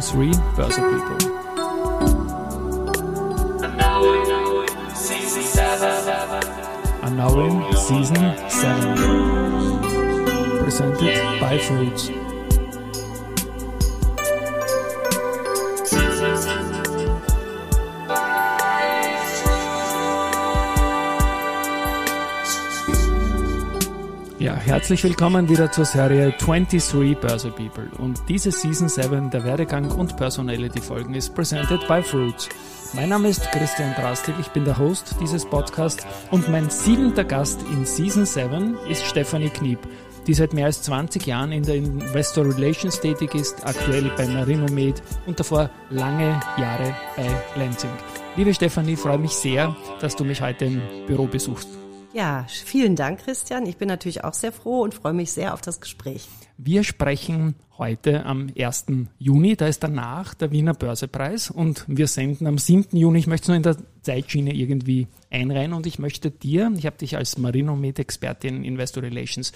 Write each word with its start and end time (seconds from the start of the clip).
23 0.00 0.32
Börse 0.56 0.76
People. 0.76 1.18
And 7.02 7.16
now 7.16 7.40
in 7.40 7.76
season 7.76 8.48
7. 8.48 8.98
Presented 10.62 11.40
by 11.40 11.58
Fruits. 11.58 12.29
Herzlich 24.60 25.02
willkommen 25.04 25.48
wieder 25.48 25.72
zur 25.72 25.84
Serie 25.84 26.34
23 26.38 27.18
Börse 27.18 27.50
People. 27.50 27.88
Und 27.98 28.20
diese 28.28 28.52
Season 28.52 28.88
7 28.88 29.30
der 29.30 29.44
Werdegang 29.44 29.90
und 29.90 30.16
Personality 30.16 30.80
Folgen 30.80 31.14
ist 31.14 31.34
presented 31.34 31.86
by 31.88 32.02
Fruits. 32.02 32.48
Mein 32.92 33.08
Name 33.08 33.28
ist 33.28 33.50
Christian 33.52 33.94
Drastil, 33.94 34.34
ich 34.40 34.48
bin 34.48 34.64
der 34.64 34.76
Host 34.78 35.16
dieses 35.20 35.46
Podcasts 35.46 36.06
und 36.30 36.48
mein 36.48 36.68
siebenter 36.68 37.24
Gast 37.24 37.60
in 37.72 37.86
Season 37.86 38.26
7 38.26 38.76
ist 38.88 39.04
Stefanie 39.04 39.48
Kniep, 39.48 39.78
die 40.26 40.34
seit 40.34 40.52
mehr 40.52 40.66
als 40.66 40.82
20 40.82 41.26
Jahren 41.26 41.52
in 41.52 41.62
der 41.62 41.76
Investor 41.76 42.44
Relations 42.44 43.00
tätig 43.00 43.34
ist, 43.34 43.66
aktuell 43.66 44.10
bei 44.16 44.26
Marinomed 44.26 45.02
und 45.26 45.40
davor 45.40 45.70
lange 45.88 46.38
Jahre 46.58 46.94
bei 47.16 47.28
Lansing. 47.56 47.90
Liebe 48.36 48.52
Stefanie, 48.52 48.96
freue 48.96 49.18
mich 49.18 49.32
sehr, 49.32 49.74
dass 50.00 50.16
du 50.16 50.24
mich 50.24 50.42
heute 50.42 50.66
im 50.66 50.82
Büro 51.06 51.26
besuchst. 51.26 51.68
Ja, 52.12 52.44
vielen 52.48 52.96
Dank, 52.96 53.20
Christian. 53.20 53.66
Ich 53.66 53.76
bin 53.76 53.86
natürlich 53.86 54.24
auch 54.24 54.34
sehr 54.34 54.50
froh 54.50 54.82
und 54.82 54.94
freue 54.94 55.12
mich 55.12 55.30
sehr 55.30 55.54
auf 55.54 55.60
das 55.60 55.80
Gespräch. 55.80 56.28
Wir 56.58 56.82
sprechen 56.82 57.54
heute 57.78 58.26
am 58.26 58.50
1. 58.58 58.86
Juni, 59.18 59.56
da 59.56 59.68
ist 59.68 59.84
danach 59.84 60.34
der 60.34 60.50
Wiener 60.50 60.74
Börsepreis 60.74 61.50
und 61.50 61.84
wir 61.86 62.08
senden 62.08 62.48
am 62.48 62.58
7. 62.58 62.96
Juni. 62.96 63.20
Ich 63.20 63.28
möchte 63.28 63.44
es 63.44 63.48
nur 63.48 63.56
in 63.56 63.62
der 63.62 63.76
Zeitschiene 64.02 64.52
irgendwie 64.52 65.06
einreihen 65.30 65.72
und 65.72 65.86
ich 65.86 66.00
möchte 66.00 66.32
dir, 66.32 66.72
ich 66.76 66.84
habe 66.84 66.98
dich 66.98 67.16
als 67.16 67.38
Marinomed-Expertin 67.38 68.64
Investor 68.64 69.04
Relations 69.04 69.52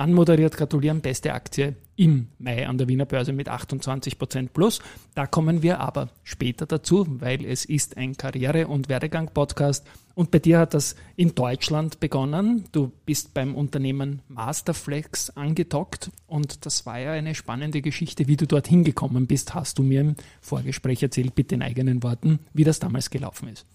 anmoderiert, 0.00 0.56
gratulieren, 0.56 1.02
beste 1.02 1.34
Aktie 1.34 1.76
im 1.94 2.28
Mai 2.38 2.66
an 2.66 2.78
der 2.78 2.88
Wiener 2.88 3.04
Börse 3.04 3.34
mit 3.34 3.48
28 3.48 4.18
Prozent 4.18 4.54
plus. 4.54 4.80
Da 5.14 5.26
kommen 5.26 5.62
wir 5.62 5.80
aber 5.80 6.08
später 6.24 6.64
dazu, 6.64 7.06
weil 7.20 7.44
es 7.44 7.66
ist 7.66 7.98
ein 7.98 8.16
Karriere- 8.16 8.66
und 8.66 8.88
Werdegang-Podcast 8.88 9.86
und 10.14 10.30
bei 10.30 10.38
dir 10.38 10.58
hat 10.58 10.74
das 10.74 10.96
in 11.16 11.34
Deutschland 11.34 12.00
begonnen. 12.00 12.64
Du 12.72 12.92
bist 13.04 13.34
beim 13.34 13.54
Unternehmen 13.54 14.22
Masterflex 14.28 15.30
angedockt 15.30 16.10
und 16.26 16.64
das 16.64 16.86
war 16.86 16.98
ja 16.98 17.12
eine 17.12 17.34
spannende 17.34 17.82
Geschichte, 17.82 18.26
wie 18.26 18.36
du 18.36 18.46
dorthin 18.46 18.84
gekommen 18.84 19.26
bist. 19.26 19.54
Hast 19.54 19.78
du 19.78 19.82
mir 19.82 20.00
im 20.00 20.16
Vorgespräch 20.40 21.02
erzählt, 21.02 21.34
bitte 21.34 21.54
in 21.54 21.62
eigenen 21.62 22.02
Worten, 22.02 22.38
wie 22.54 22.64
das 22.64 22.80
damals 22.80 23.10
gelaufen 23.10 23.48
ist. 23.48 23.66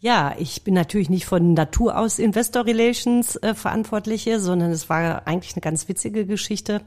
Ja, 0.00 0.36
ich 0.38 0.62
bin 0.62 0.74
natürlich 0.74 1.10
nicht 1.10 1.26
von 1.26 1.54
Natur 1.54 1.98
aus 1.98 2.20
Investor 2.20 2.64
Relations 2.66 3.34
äh, 3.36 3.54
Verantwortliche, 3.54 4.38
sondern 4.38 4.70
es 4.70 4.88
war 4.88 5.26
eigentlich 5.26 5.54
eine 5.54 5.60
ganz 5.60 5.88
witzige 5.88 6.24
Geschichte. 6.24 6.82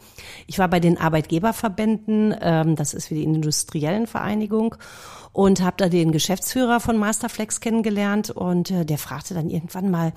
Ich 0.47 0.59
war 0.59 0.69
bei 0.69 0.79
den 0.79 0.97
Arbeitgeberverbänden, 0.97 2.33
ähm, 2.39 2.75
das 2.77 2.93
ist 2.93 3.11
wie 3.11 3.15
die 3.15 3.23
Industriellen 3.23 4.07
Vereinigung 4.07 4.75
und 5.33 5.61
habe 5.61 5.75
da 5.77 5.89
den 5.89 6.13
Geschäftsführer 6.13 6.79
von 6.79 6.97
Masterflex 6.97 7.59
kennengelernt 7.59 8.29
und 8.29 8.71
äh, 8.71 8.85
der 8.85 8.97
fragte 8.97 9.33
dann 9.33 9.49
irgendwann 9.49 9.91
mal, 9.91 10.13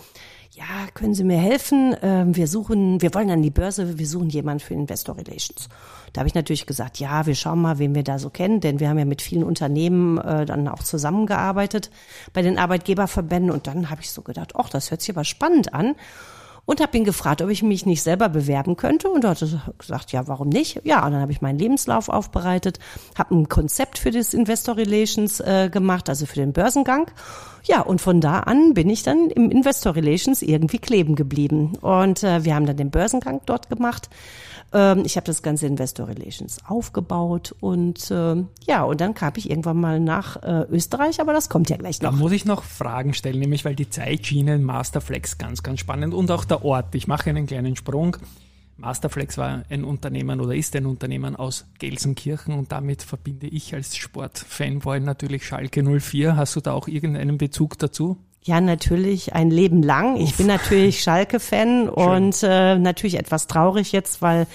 ja, 0.54 0.86
können 0.94 1.14
Sie 1.14 1.24
mir 1.24 1.38
helfen? 1.38 1.96
Ähm, 2.00 2.36
wir 2.36 2.46
suchen, 2.46 3.02
wir 3.02 3.12
wollen 3.12 3.30
an 3.30 3.42
die 3.42 3.50
Börse, 3.50 3.98
wir 3.98 4.06
suchen 4.06 4.28
jemanden 4.28 4.60
für 4.60 4.74
Investor 4.74 5.16
Relations. 5.16 5.68
Da 6.12 6.20
habe 6.20 6.28
ich 6.28 6.34
natürlich 6.34 6.66
gesagt, 6.66 7.00
ja, 7.00 7.26
wir 7.26 7.34
schauen 7.34 7.60
mal, 7.60 7.80
wen 7.80 7.94
wir 7.96 8.04
da 8.04 8.20
so 8.20 8.30
kennen, 8.30 8.60
denn 8.60 8.78
wir 8.78 8.88
haben 8.88 8.98
ja 8.98 9.04
mit 9.04 9.20
vielen 9.20 9.42
Unternehmen 9.42 10.18
äh, 10.18 10.46
dann 10.46 10.68
auch 10.68 10.84
zusammengearbeitet 10.84 11.90
bei 12.32 12.42
den 12.42 12.56
Arbeitgeberverbänden 12.56 13.50
und 13.50 13.66
dann 13.66 13.90
habe 13.90 14.02
ich 14.02 14.12
so 14.12 14.22
gedacht, 14.22 14.52
ach, 14.54 14.70
das 14.70 14.92
hört 14.92 15.00
sich 15.00 15.10
aber 15.10 15.24
spannend 15.24 15.74
an 15.74 15.96
und 16.66 16.80
habe 16.80 16.96
ihn 16.96 17.04
gefragt, 17.04 17.42
ob 17.42 17.50
ich 17.50 17.62
mich 17.62 17.86
nicht 17.86 18.02
selber 18.02 18.28
bewerben 18.28 18.76
könnte. 18.76 19.08
Und 19.10 19.24
er 19.24 19.30
hat 19.30 19.44
gesagt, 19.78 20.12
ja, 20.12 20.26
warum 20.26 20.48
nicht? 20.48 20.80
Ja, 20.84 21.04
und 21.04 21.12
dann 21.12 21.20
habe 21.20 21.32
ich 21.32 21.42
meinen 21.42 21.58
Lebenslauf 21.58 22.08
aufbereitet, 22.08 22.78
habe 23.18 23.34
ein 23.34 23.48
Konzept 23.48 23.98
für 23.98 24.10
das 24.10 24.34
Investor 24.34 24.76
Relations 24.76 25.40
äh, 25.40 25.68
gemacht, 25.70 26.08
also 26.08 26.26
für 26.26 26.36
den 26.36 26.52
Börsengang. 26.52 27.10
Ja, 27.64 27.80
und 27.80 28.00
von 28.00 28.20
da 28.20 28.40
an 28.40 28.74
bin 28.74 28.90
ich 28.90 29.02
dann 29.02 29.30
im 29.30 29.50
Investor 29.50 29.94
Relations 29.94 30.42
irgendwie 30.42 30.78
kleben 30.78 31.14
geblieben. 31.14 31.76
Und 31.80 32.22
äh, 32.22 32.44
wir 32.44 32.54
haben 32.54 32.66
dann 32.66 32.76
den 32.76 32.90
Börsengang 32.90 33.40
dort 33.46 33.68
gemacht. 33.68 34.08
Ähm, 34.74 35.04
ich 35.06 35.16
habe 35.16 35.24
das 35.24 35.42
ganze 35.42 35.66
Investor 35.66 36.08
Relations 36.08 36.58
aufgebaut 36.66 37.54
und 37.60 38.10
äh, 38.10 38.44
ja, 38.66 38.82
und 38.82 39.00
dann 39.00 39.14
kam 39.14 39.32
ich 39.36 39.48
irgendwann 39.48 39.80
mal 39.80 40.00
nach 40.00 40.42
äh, 40.42 40.66
Österreich, 40.68 41.20
aber 41.20 41.32
das 41.32 41.48
kommt 41.48 41.70
ja 41.70 41.76
gleich 41.76 42.02
noch. 42.02 42.10
Da 42.10 42.16
muss 42.16 42.32
ich 42.32 42.44
noch 42.44 42.64
Fragen 42.64 43.14
stellen, 43.14 43.38
nämlich 43.38 43.64
weil 43.64 43.76
die 43.76 43.88
Zeitschiene 43.88 44.58
Masterflex 44.58 45.38
ganz, 45.38 45.62
ganz 45.62 45.78
spannend 45.78 46.12
und 46.12 46.30
auch 46.32 46.44
der 46.44 46.64
Ort. 46.64 46.94
Ich 46.94 47.06
mache 47.06 47.30
einen 47.30 47.46
kleinen 47.46 47.76
Sprung. 47.76 48.16
Masterflex 48.76 49.38
war 49.38 49.62
ein 49.68 49.84
Unternehmen 49.84 50.40
oder 50.40 50.56
ist 50.56 50.74
ein 50.74 50.86
Unternehmen 50.86 51.36
aus 51.36 51.66
Gelsenkirchen 51.78 52.54
und 52.54 52.72
damit 52.72 53.02
verbinde 53.02 53.46
ich 53.46 53.72
als 53.72 53.96
Sportfanboy 53.96 54.98
natürlich 54.98 55.46
Schalke 55.46 55.84
04. 55.84 56.36
Hast 56.36 56.56
du 56.56 56.60
da 56.60 56.72
auch 56.72 56.88
irgendeinen 56.88 57.38
Bezug 57.38 57.78
dazu? 57.78 58.18
Ja, 58.46 58.60
natürlich 58.60 59.32
ein 59.32 59.50
Leben 59.50 59.82
lang. 59.82 60.16
Ich 60.16 60.32
Uff. 60.32 60.36
bin 60.36 60.46
natürlich 60.46 61.02
Schalke-Fan 61.02 61.88
und 61.88 62.42
äh, 62.42 62.78
natürlich 62.78 63.18
etwas 63.18 63.46
traurig 63.46 63.92
jetzt, 63.92 64.20
weil 64.20 64.46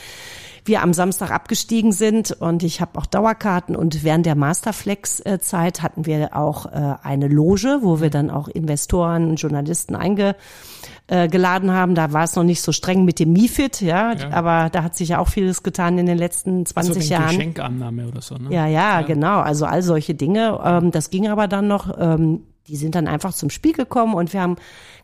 wir 0.65 0.83
am 0.83 0.93
Samstag 0.93 1.31
abgestiegen 1.31 1.91
sind 1.91 2.31
und 2.31 2.61
ich 2.61 2.81
habe 2.81 2.99
auch 2.99 3.07
Dauerkarten 3.07 3.75
und 3.75 4.03
während 4.03 4.27
der 4.27 4.35
Masterflex-Zeit 4.35 5.81
hatten 5.81 6.05
wir 6.05 6.35
auch 6.35 6.67
äh, 6.67 6.95
eine 7.01 7.27
Loge, 7.27 7.79
wo 7.81 8.01
wir 8.01 8.11
dann 8.11 8.29
auch 8.29 8.47
Investoren 8.47 9.31
und 9.31 9.35
Journalisten 9.37 9.95
einge 9.95 10.35
äh, 11.07 11.27
haben. 11.27 11.95
Da 11.95 12.13
war 12.13 12.25
es 12.25 12.35
noch 12.35 12.43
nicht 12.43 12.61
so 12.61 12.71
streng 12.71 13.05
mit 13.05 13.17
dem 13.17 13.33
MIFID, 13.33 13.81
ja, 13.81 14.13
ja, 14.13 14.29
aber 14.31 14.69
da 14.69 14.83
hat 14.83 14.95
sich 14.95 15.09
ja 15.09 15.19
auch 15.19 15.29
vieles 15.29 15.63
getan 15.63 15.97
in 15.97 16.05
den 16.05 16.19
letzten 16.19 16.65
20 16.65 16.95
also 16.95 17.09
Jahren. 17.13 17.27
Geschenkannahme 17.29 18.07
oder 18.07 18.21
so, 18.21 18.35
ne? 18.35 18.53
Ja, 18.53 18.67
ja, 18.67 18.99
ja, 18.99 19.01
genau. 19.01 19.39
Also 19.39 19.65
all 19.65 19.81
solche 19.81 20.13
Dinge. 20.13 20.59
Ähm, 20.63 20.91
das 20.91 21.09
ging 21.09 21.27
aber 21.27 21.47
dann 21.47 21.67
noch. 21.67 21.97
Ähm, 21.99 22.41
die 22.67 22.75
sind 22.75 22.95
dann 22.95 23.07
einfach 23.07 23.33
zum 23.33 23.49
Spiel 23.49 23.73
gekommen 23.73 24.13
und 24.13 24.33
wir 24.33 24.41
haben 24.41 24.57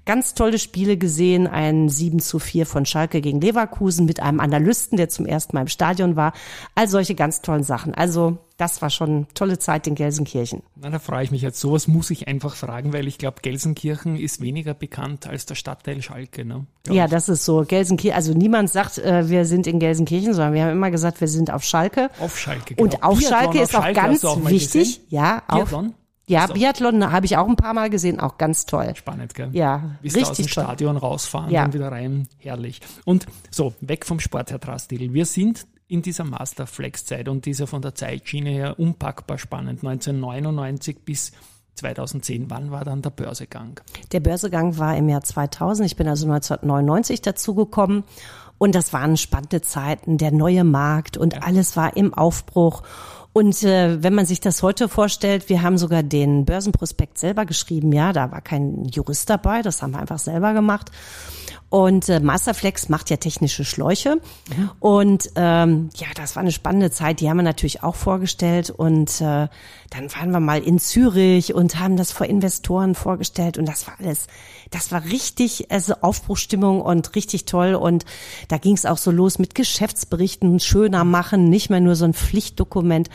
ganz 0.06 0.36
tolle 0.36 0.60
Spiele 0.60 0.98
gesehen. 0.98 1.48
Ein 1.48 1.90
7 1.90 2.20
zu 2.20 2.40
4 2.40 2.66
von 2.66 2.86
Schalke 2.86 3.22
gegen 3.22 3.42
Leverkusen 3.42 4.06
mit 4.06 4.20
einem 4.20 4.40
Analysten, 4.40 4.98
der 4.98 5.10
zum 5.10 5.26
ersten 5.26 5.56
Mal 5.56 5.62
im 5.62 5.68
Stadion 5.68 6.16
war. 6.16 6.34
All 6.76 6.88
solche 6.88 7.16
ganz 7.16 7.42
tollen 7.42 7.64
Sachen. 7.64 7.94
Also 7.96 8.38
das 8.58 8.82
war 8.82 8.90
schon 8.90 9.10
eine 9.10 9.28
tolle 9.34 9.60
Zeit 9.60 9.86
in 9.88 9.96
Gelsenkirchen. 9.96 10.64
Na, 10.76 10.90
da 10.90 11.00
freue 11.00 11.24
ich 11.24 11.32
mich 11.32 11.42
jetzt. 11.42 11.60
Sowas 11.60 11.88
muss 11.88 12.10
ich 12.10 12.28
einfach 12.28 12.56
fragen, 12.56 12.94
weil 12.94 13.08
ich 13.08 13.18
glaube, 13.18 13.38
Gelsenkirchen 13.42 14.16
ist 14.16 14.42
weniger 14.42 14.74
bekannt 14.74 15.28
als 15.28 15.46
der 15.46 15.56
Stadtteil 15.56 16.02
Schalke. 16.02 16.46
Ne? 16.46 16.66
Ja, 16.88 17.08
das 17.08 17.28
ist 17.28 17.44
so. 17.44 17.66
Gelsenkirchen, 17.68 18.16
also 18.16 18.34
niemand 18.34 18.70
sagt, 18.70 19.00
äh, 19.00 19.28
wir 19.28 19.46
sind 19.46 19.68
in 19.68 19.80
Gelsenkirchen, 19.80 20.34
sondern 20.34 20.54
wir 20.54 20.64
haben 20.64 20.72
immer 20.72 20.92
gesagt, 20.92 21.20
wir 21.20 21.28
sind 21.28 21.52
auf 21.52 21.64
Schalke. 21.64 22.10
Auf 22.20 22.38
Schalke, 22.38 22.76
genau. 22.76 22.84
Und 22.84 23.04
auf 23.04 23.18
Biathlon 23.18 23.42
Schalke 23.42 23.60
ist 23.62 23.76
auch 23.76 23.94
ganz 23.94 24.24
auch 24.24 24.50
wichtig. 24.50 25.02
Ja, 25.10 25.42
auf, 25.48 25.70
Biathlon? 25.70 25.94
Ja, 26.28 26.48
so. 26.48 26.54
Biathlon 26.54 27.12
habe 27.12 27.26
ich 27.26 27.38
auch 27.38 27.48
ein 27.48 27.56
paar 27.56 27.74
Mal 27.74 27.90
gesehen, 27.90 28.20
auch 28.20 28.38
ganz 28.38 28.66
toll. 28.66 28.94
Spannend, 28.96 29.36
gell? 29.36 29.50
Ja, 29.54 29.98
Bis 30.02 30.16
richtig 30.16 30.32
aus 30.32 30.38
dem. 30.38 30.48
Stadion 30.48 30.98
rausfahren 30.98 31.52
ja. 31.52 31.66
und 31.66 31.74
wieder 31.74 31.92
rein, 31.92 32.28
herrlich. 32.38 32.82
Und 33.06 33.28
so, 33.52 33.74
weg 33.82 34.06
vom 34.06 34.20
Sport, 34.20 34.52
Herr 34.52 34.60
Drastil. 34.60 35.14
Wir 35.14 35.26
sind 35.26 35.68
in 35.88 36.02
dieser 36.02 36.24
Masterflex-Zeit 36.24 37.30
und 37.30 37.46
dieser 37.46 37.68
von 37.68 37.82
der 37.82 37.94
Zeitschiene 37.94 38.50
her 38.50 38.80
unpackbar 38.80 39.38
spannend. 39.38 39.84
1999 39.84 41.06
bis 41.06 41.32
2010. 41.76 42.50
Wann 42.50 42.72
war 42.72 42.84
dann 42.84 43.02
der 43.02 43.12
Börsegang? 43.12 43.80
Der 44.12 44.20
Börsegang 44.20 44.78
war 44.80 44.98
im 44.98 45.10
Jahr 45.10 45.22
2000. 45.22 45.86
Ich 45.86 45.96
bin 45.96 46.08
also 46.08 46.26
1999 46.26 47.22
dazugekommen. 47.22 48.04
Und 48.58 48.74
das 48.74 48.94
waren 48.94 49.18
spannende 49.18 49.62
Zeiten, 49.62 50.18
der 50.18 50.32
neue 50.32 50.64
Markt 50.64 51.18
und 51.18 51.34
ja. 51.34 51.42
alles 51.42 51.76
war 51.76 51.98
im 51.98 52.14
Aufbruch. 52.14 52.84
Und 53.38 53.64
äh, 53.64 54.02
wenn 54.02 54.14
man 54.14 54.26
sich 54.26 54.40
das 54.40 54.64
heute 54.64 54.88
vorstellt, 54.88 55.50
wir 55.50 55.62
haben 55.62 55.78
sogar 55.78 56.04
den 56.04 56.46
Börsenprospekt 56.46 57.18
selber 57.18 57.46
geschrieben, 57.46 57.92
ja, 57.92 58.14
da 58.14 58.32
war 58.32 58.40
kein 58.40 58.86
Jurist 58.86 59.30
dabei, 59.30 59.62
das 59.62 59.82
haben 59.82 59.92
wir 59.92 60.00
einfach 60.00 60.20
selber 60.20 60.54
gemacht. 60.54 60.90
Und 61.70 62.08
äh, 62.08 62.22
Masterflex 62.22 62.88
macht 62.88 63.10
ja 63.10 63.18
technische 63.18 63.66
Schläuche. 63.66 64.22
Mhm. 64.56 64.72
Und 64.80 65.30
ähm, 65.36 65.90
ja, 65.96 66.08
das 66.16 66.38
war 66.38 66.42
eine 66.42 66.54
spannende 66.54 66.92
Zeit. 66.92 67.20
Die 67.20 67.30
haben 67.30 67.36
wir 67.36 67.44
natürlich 67.44 67.84
auch 67.84 67.96
vorgestellt. 67.96 68.70
Und 68.70 69.20
äh, 69.20 69.50
dann 69.90 70.14
waren 70.16 70.32
wir 70.32 70.40
mal 70.40 70.62
in 70.62 70.80
Zürich 70.80 71.54
und 71.54 71.78
haben 71.78 71.98
das 71.98 72.14
vor 72.14 72.28
Investoren 72.28 72.96
vorgestellt. 72.96 73.58
Und 73.58 73.66
das 73.66 73.88
war 73.88 73.96
alles, 74.00 74.28
das 74.72 74.94
war 74.94 75.04
richtig, 75.04 75.70
also 75.70 75.96
Aufbruchstimmung 76.00 76.82
und 76.82 77.14
richtig 77.16 77.44
toll. 77.44 77.76
Und 77.76 78.06
da 78.48 78.58
ging 78.58 78.76
es 78.76 78.86
auch 78.86 78.98
so 78.98 79.12
los 79.12 79.38
mit 79.38 79.54
Geschäftsberichten, 79.54 80.62
schöner 80.62 81.04
machen, 81.04 81.50
nicht 81.50 81.70
mehr 81.70 81.82
nur 81.82 81.96
so 81.96 82.06
ein 82.06 82.14
Pflichtdokument. 82.14 83.10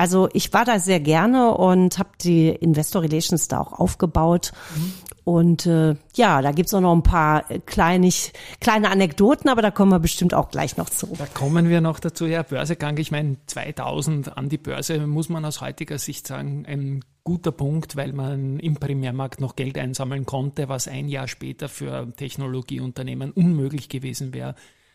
Also 0.00 0.30
ich 0.32 0.50
war 0.54 0.64
da 0.64 0.78
sehr 0.78 0.98
gerne 0.98 1.52
und 1.52 1.98
habe 1.98 2.08
die 2.22 2.48
Investor 2.48 3.02
Relations 3.02 3.48
da 3.48 3.60
auch 3.60 3.74
aufgebaut. 3.74 4.52
Mhm. 4.74 4.92
Und 5.24 5.66
äh, 5.66 5.94
ja, 6.14 6.40
da 6.40 6.52
gibt's 6.52 6.72
auch 6.72 6.80
noch 6.80 6.94
ein 6.94 7.02
paar 7.02 7.42
kleinig, 7.66 8.32
kleine 8.62 8.88
Anekdoten, 8.90 9.50
aber 9.50 9.60
da 9.60 9.70
kommen 9.70 9.92
wir 9.92 9.98
bestimmt 9.98 10.32
auch 10.32 10.48
gleich 10.48 10.78
noch 10.78 10.88
zu. 10.88 11.14
Da 11.18 11.26
kommen 11.26 11.68
wir 11.68 11.82
noch 11.82 12.00
dazu. 12.00 12.24
Ja, 12.24 12.42
Börsegang, 12.42 12.96
ich 12.96 13.10
meine, 13.10 13.36
2000 13.44 14.38
an 14.38 14.48
die 14.48 14.56
Börse 14.56 15.06
muss 15.06 15.28
man 15.28 15.44
aus 15.44 15.60
heutiger 15.60 15.98
Sicht 15.98 16.26
sagen, 16.26 16.64
ein 16.66 17.04
guter 17.22 17.52
Punkt, 17.52 17.94
weil 17.94 18.14
man 18.14 18.58
im 18.58 18.76
Primärmarkt 18.76 19.42
noch 19.42 19.54
Geld 19.54 19.76
einsammeln 19.76 20.24
konnte, 20.24 20.70
was 20.70 20.88
ein 20.88 21.10
Jahr 21.10 21.28
später 21.28 21.68
für 21.68 22.10
Technologieunternehmen 22.16 23.32
unmöglich 23.32 23.90
gewesen 23.90 24.32
wäre, 24.32 24.54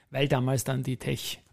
weil 0.09 0.27
damals 0.27 0.63
dann 0.63 0.81
die 0.81 0.97
Tech 0.97 1.44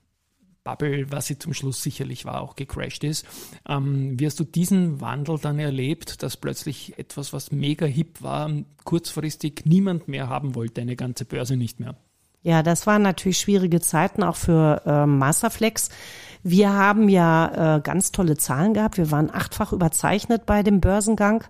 Bubble, 0.64 1.10
was 1.10 1.26
sie 1.26 1.38
zum 1.38 1.54
Schluss 1.54 1.82
sicherlich 1.82 2.24
war, 2.24 2.40
auch 2.40 2.56
gecrashed 2.56 3.04
ist. 3.04 3.26
Ähm, 3.68 4.18
wie 4.18 4.26
hast 4.26 4.38
du 4.38 4.44
diesen 4.44 5.00
Wandel 5.00 5.38
dann 5.38 5.58
erlebt, 5.58 6.22
dass 6.22 6.36
plötzlich 6.36 6.98
etwas, 6.98 7.32
was 7.32 7.50
mega 7.50 7.86
hip 7.86 8.22
war, 8.22 8.50
kurzfristig 8.84 9.62
niemand 9.64 10.08
mehr 10.08 10.28
haben 10.28 10.54
wollte, 10.54 10.80
eine 10.80 10.96
ganze 10.96 11.24
Börse 11.24 11.56
nicht 11.56 11.80
mehr? 11.80 11.96
Ja, 12.42 12.62
das 12.62 12.86
waren 12.86 13.02
natürlich 13.02 13.38
schwierige 13.38 13.80
Zeiten 13.80 14.22
auch 14.22 14.36
für 14.36 14.82
äh, 14.84 15.06
Masterflex. 15.06 15.90
Wir 16.42 16.72
haben 16.72 17.08
ja 17.08 17.76
äh, 17.76 17.80
ganz 17.80 18.10
tolle 18.10 18.36
Zahlen 18.36 18.74
gehabt. 18.74 18.98
Wir 18.98 19.12
waren 19.12 19.30
achtfach 19.32 19.72
überzeichnet 19.72 20.44
bei 20.44 20.64
dem 20.64 20.80
Börsengang. 20.80 21.44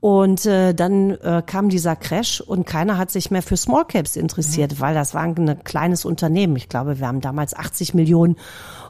Und 0.00 0.46
äh, 0.46 0.74
dann 0.74 1.10
äh, 1.10 1.42
kam 1.44 1.70
dieser 1.70 1.96
Crash 1.96 2.40
und 2.40 2.66
keiner 2.66 2.98
hat 2.98 3.10
sich 3.10 3.32
mehr 3.32 3.42
für 3.42 3.56
Small 3.56 3.84
Caps 3.84 4.14
interessiert, 4.14 4.74
mhm. 4.74 4.80
weil 4.80 4.94
das 4.94 5.12
war 5.12 5.22
ein 5.22 5.64
kleines 5.64 6.04
Unternehmen. 6.04 6.54
Ich 6.56 6.68
glaube, 6.68 7.00
wir 7.00 7.08
haben 7.08 7.20
damals 7.20 7.54
80 7.54 7.94
Millionen 7.94 8.36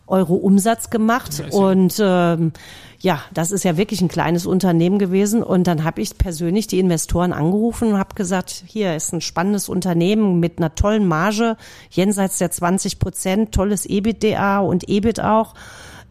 Euro 0.06 0.34
Umsatz 0.34 0.90
gemacht 0.90 1.42
und 1.50 1.96
ähm, 2.00 2.52
ja, 3.00 3.20
das 3.32 3.52
ist 3.52 3.64
ja 3.64 3.76
wirklich 3.76 4.00
ein 4.00 4.08
kleines 4.08 4.46
Unternehmen 4.46 4.98
gewesen. 4.98 5.42
Und 5.42 5.66
dann 5.66 5.84
habe 5.84 6.00
ich 6.00 6.18
persönlich 6.18 6.66
die 6.66 6.78
Investoren 6.78 7.32
angerufen 7.32 7.92
und 7.92 7.98
habe 7.98 8.14
gesagt, 8.14 8.64
hier 8.66 8.96
ist 8.96 9.12
ein 9.12 9.20
spannendes 9.20 9.68
Unternehmen 9.68 10.40
mit 10.40 10.58
einer 10.58 10.74
tollen 10.74 11.06
Marge, 11.06 11.56
jenseits 11.90 12.38
der 12.38 12.50
20 12.50 12.98
Prozent, 12.98 13.52
tolles 13.52 13.86
EBITDA 13.86 14.58
und 14.60 14.88
EBIT 14.88 15.20
auch 15.20 15.54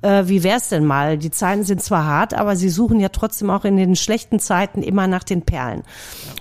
äh, 0.02 0.24
wie 0.28 0.44
wär's 0.44 0.70
denn 0.70 0.86
mal? 0.86 1.18
Die 1.18 1.32
Zeiten 1.32 1.64
sind 1.64 1.82
zwar 1.82 2.06
hart, 2.06 2.34
aber 2.34 2.56
sie 2.56 2.70
suchen 2.70 3.00
ja 3.00 3.10
trotzdem 3.10 3.50
auch 3.50 3.66
in 3.66 3.78
den 3.78 3.96
schlechten 3.96 4.40
Zeiten 4.40 4.82
immer 4.84 5.08
nach 5.08 5.24
den 5.24 5.42
Perlen. 5.42 5.84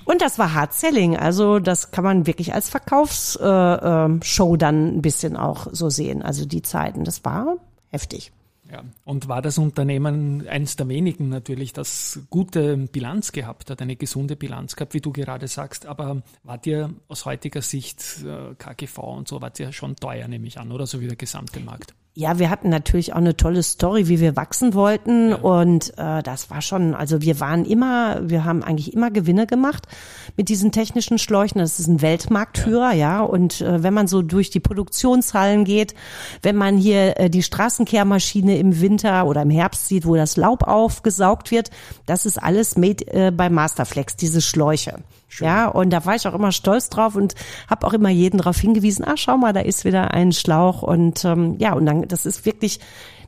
Und 0.04 0.22
das 0.22 0.38
war 0.38 0.54
Hard 0.54 0.74
Selling, 0.74 1.16
also 1.16 1.58
das 1.58 1.90
kann 1.90 2.04
man 2.04 2.26
wirklich 2.26 2.54
als 2.54 2.68
Verkaufsshow 2.68 3.40
äh, 3.40 4.54
äh, 4.54 4.58
dann 4.58 4.96
ein 4.96 5.02
bisschen 5.02 5.36
auch 5.36 5.68
so 5.72 5.90
sehen. 5.90 6.22
Also 6.22 6.46
die 6.46 6.62
Zeiten, 6.62 7.04
das 7.04 7.24
war 7.24 7.56
heftig. 7.88 8.32
Ja, 8.70 8.82
und 9.04 9.28
war 9.28 9.42
das 9.42 9.58
Unternehmen 9.58 10.48
eines 10.48 10.74
der 10.74 10.88
wenigen 10.88 11.28
natürlich, 11.28 11.72
das 11.72 12.20
gute 12.30 12.76
Bilanz 12.76 13.30
gehabt 13.30 13.70
hat, 13.70 13.80
eine 13.80 13.94
gesunde 13.94 14.34
Bilanz 14.34 14.74
gehabt, 14.74 14.92
wie 14.94 15.00
du 15.00 15.12
gerade 15.12 15.46
sagst, 15.46 15.86
aber 15.86 16.22
war 16.42 16.58
dir 16.58 16.92
aus 17.06 17.26
heutiger 17.26 17.62
Sicht 17.62 18.24
äh, 18.24 18.54
KGV 18.56 18.98
und 18.98 19.28
so, 19.28 19.40
war 19.40 19.50
dir 19.50 19.72
schon 19.72 19.94
teuer, 19.94 20.26
nehme 20.26 20.48
ich 20.48 20.58
an, 20.58 20.72
oder 20.72 20.86
so 20.86 21.00
wie 21.00 21.06
der 21.06 21.16
gesamte 21.16 21.60
Markt? 21.60 21.94
Ja, 22.18 22.38
wir 22.38 22.48
hatten 22.48 22.70
natürlich 22.70 23.12
auch 23.12 23.18
eine 23.18 23.36
tolle 23.36 23.62
Story, 23.62 24.08
wie 24.08 24.20
wir 24.20 24.36
wachsen 24.36 24.72
wollten. 24.72 25.32
Ja. 25.32 25.36
Und 25.36 25.92
äh, 25.98 26.22
das 26.22 26.48
war 26.48 26.62
schon, 26.62 26.94
also 26.94 27.20
wir 27.20 27.40
waren 27.40 27.66
immer, 27.66 28.26
wir 28.26 28.46
haben 28.46 28.62
eigentlich 28.62 28.94
immer 28.94 29.10
Gewinne 29.10 29.46
gemacht 29.46 29.86
mit 30.34 30.48
diesen 30.48 30.72
technischen 30.72 31.18
Schläuchen. 31.18 31.58
Das 31.58 31.78
ist 31.78 31.88
ein 31.88 32.00
Weltmarktführer, 32.00 32.94
ja. 32.94 33.18
ja. 33.18 33.20
Und 33.20 33.60
äh, 33.60 33.82
wenn 33.82 33.92
man 33.92 34.06
so 34.06 34.22
durch 34.22 34.48
die 34.48 34.60
Produktionshallen 34.60 35.64
geht, 35.64 35.94
wenn 36.40 36.56
man 36.56 36.78
hier 36.78 37.20
äh, 37.20 37.28
die 37.28 37.42
Straßenkehrmaschine 37.42 38.56
im 38.56 38.80
Winter 38.80 39.26
oder 39.26 39.42
im 39.42 39.50
Herbst 39.50 39.86
sieht, 39.86 40.06
wo 40.06 40.16
das 40.16 40.38
Laub 40.38 40.62
aufgesaugt 40.62 41.50
wird, 41.50 41.68
das 42.06 42.24
ist 42.24 42.42
alles 42.42 42.78
made 42.78 43.06
äh, 43.08 43.30
bei 43.30 43.50
Masterflex, 43.50 44.16
diese 44.16 44.40
Schläuche. 44.40 45.02
Schön. 45.28 45.48
Ja, 45.48 45.68
und 45.68 45.90
da 45.90 46.06
war 46.06 46.14
ich 46.14 46.26
auch 46.28 46.34
immer 46.34 46.52
stolz 46.52 46.88
drauf 46.88 47.16
und 47.16 47.34
habe 47.68 47.86
auch 47.86 47.92
immer 47.92 48.08
jeden 48.08 48.38
darauf 48.38 48.56
hingewiesen, 48.58 49.04
ah, 49.04 49.16
schau 49.16 49.36
mal, 49.36 49.52
da 49.52 49.60
ist 49.60 49.84
wieder 49.84 50.14
ein 50.14 50.32
Schlauch 50.32 50.82
und 50.82 51.24
ähm, 51.24 51.56
ja, 51.58 51.72
und 51.74 51.84
dann, 51.84 52.05
das 52.08 52.26
ist 52.26 52.44
wirklich, 52.46 52.80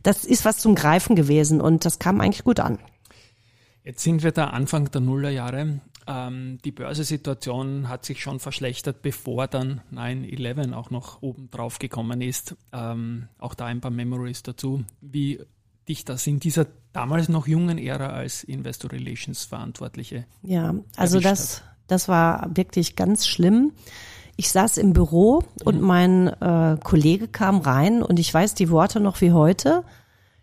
das 0.02 0.24
ist 0.24 0.44
was 0.44 0.58
zum 0.58 0.74
Greifen 0.74 1.16
gewesen 1.16 1.60
und 1.60 1.84
das 1.84 1.98
kam 1.98 2.20
eigentlich 2.20 2.44
gut 2.44 2.60
an. 2.60 2.78
Jetzt 3.84 4.02
sind 4.02 4.22
wir 4.22 4.32
da 4.32 4.48
Anfang 4.48 4.90
der 4.90 5.00
Nullerjahre. 5.00 5.80
Ähm, 6.06 6.58
die 6.64 6.72
Börsesituation 6.72 7.88
hat 7.88 8.04
sich 8.04 8.22
schon 8.22 8.40
verschlechtert, 8.40 9.02
bevor 9.02 9.46
dann 9.46 9.82
9-11 9.92 10.72
auch 10.72 10.90
noch 10.90 11.22
oben 11.22 11.50
drauf 11.50 11.78
gekommen 11.78 12.20
ist. 12.20 12.56
Ähm, 12.72 13.28
auch 13.38 13.54
da 13.54 13.66
ein 13.66 13.80
paar 13.80 13.90
Memories 13.90 14.42
dazu. 14.42 14.84
Wie 15.00 15.40
dich 15.88 16.04
das 16.04 16.26
in 16.26 16.40
dieser 16.40 16.66
damals 16.92 17.28
noch 17.28 17.46
jungen 17.46 17.78
Ära 17.78 18.08
als 18.08 18.44
Investor 18.44 18.92
Relations 18.92 19.44
Verantwortliche? 19.44 20.26
Ja, 20.42 20.74
also 20.96 21.20
das, 21.20 21.58
hat? 21.58 21.64
Das 21.86 22.08
war 22.08 22.50
wirklich 22.56 22.96
ganz 22.96 23.26
schlimm. 23.26 23.72
Ich 24.40 24.52
saß 24.52 24.76
im 24.76 24.92
Büro 24.92 25.42
und 25.64 25.80
mhm. 25.80 25.86
mein 25.86 26.28
äh, 26.28 26.76
Kollege 26.84 27.26
kam 27.26 27.58
rein 27.58 28.04
und 28.04 28.20
ich 28.20 28.32
weiß 28.32 28.54
die 28.54 28.70
Worte 28.70 29.00
noch 29.00 29.20
wie 29.20 29.32
heute. 29.32 29.82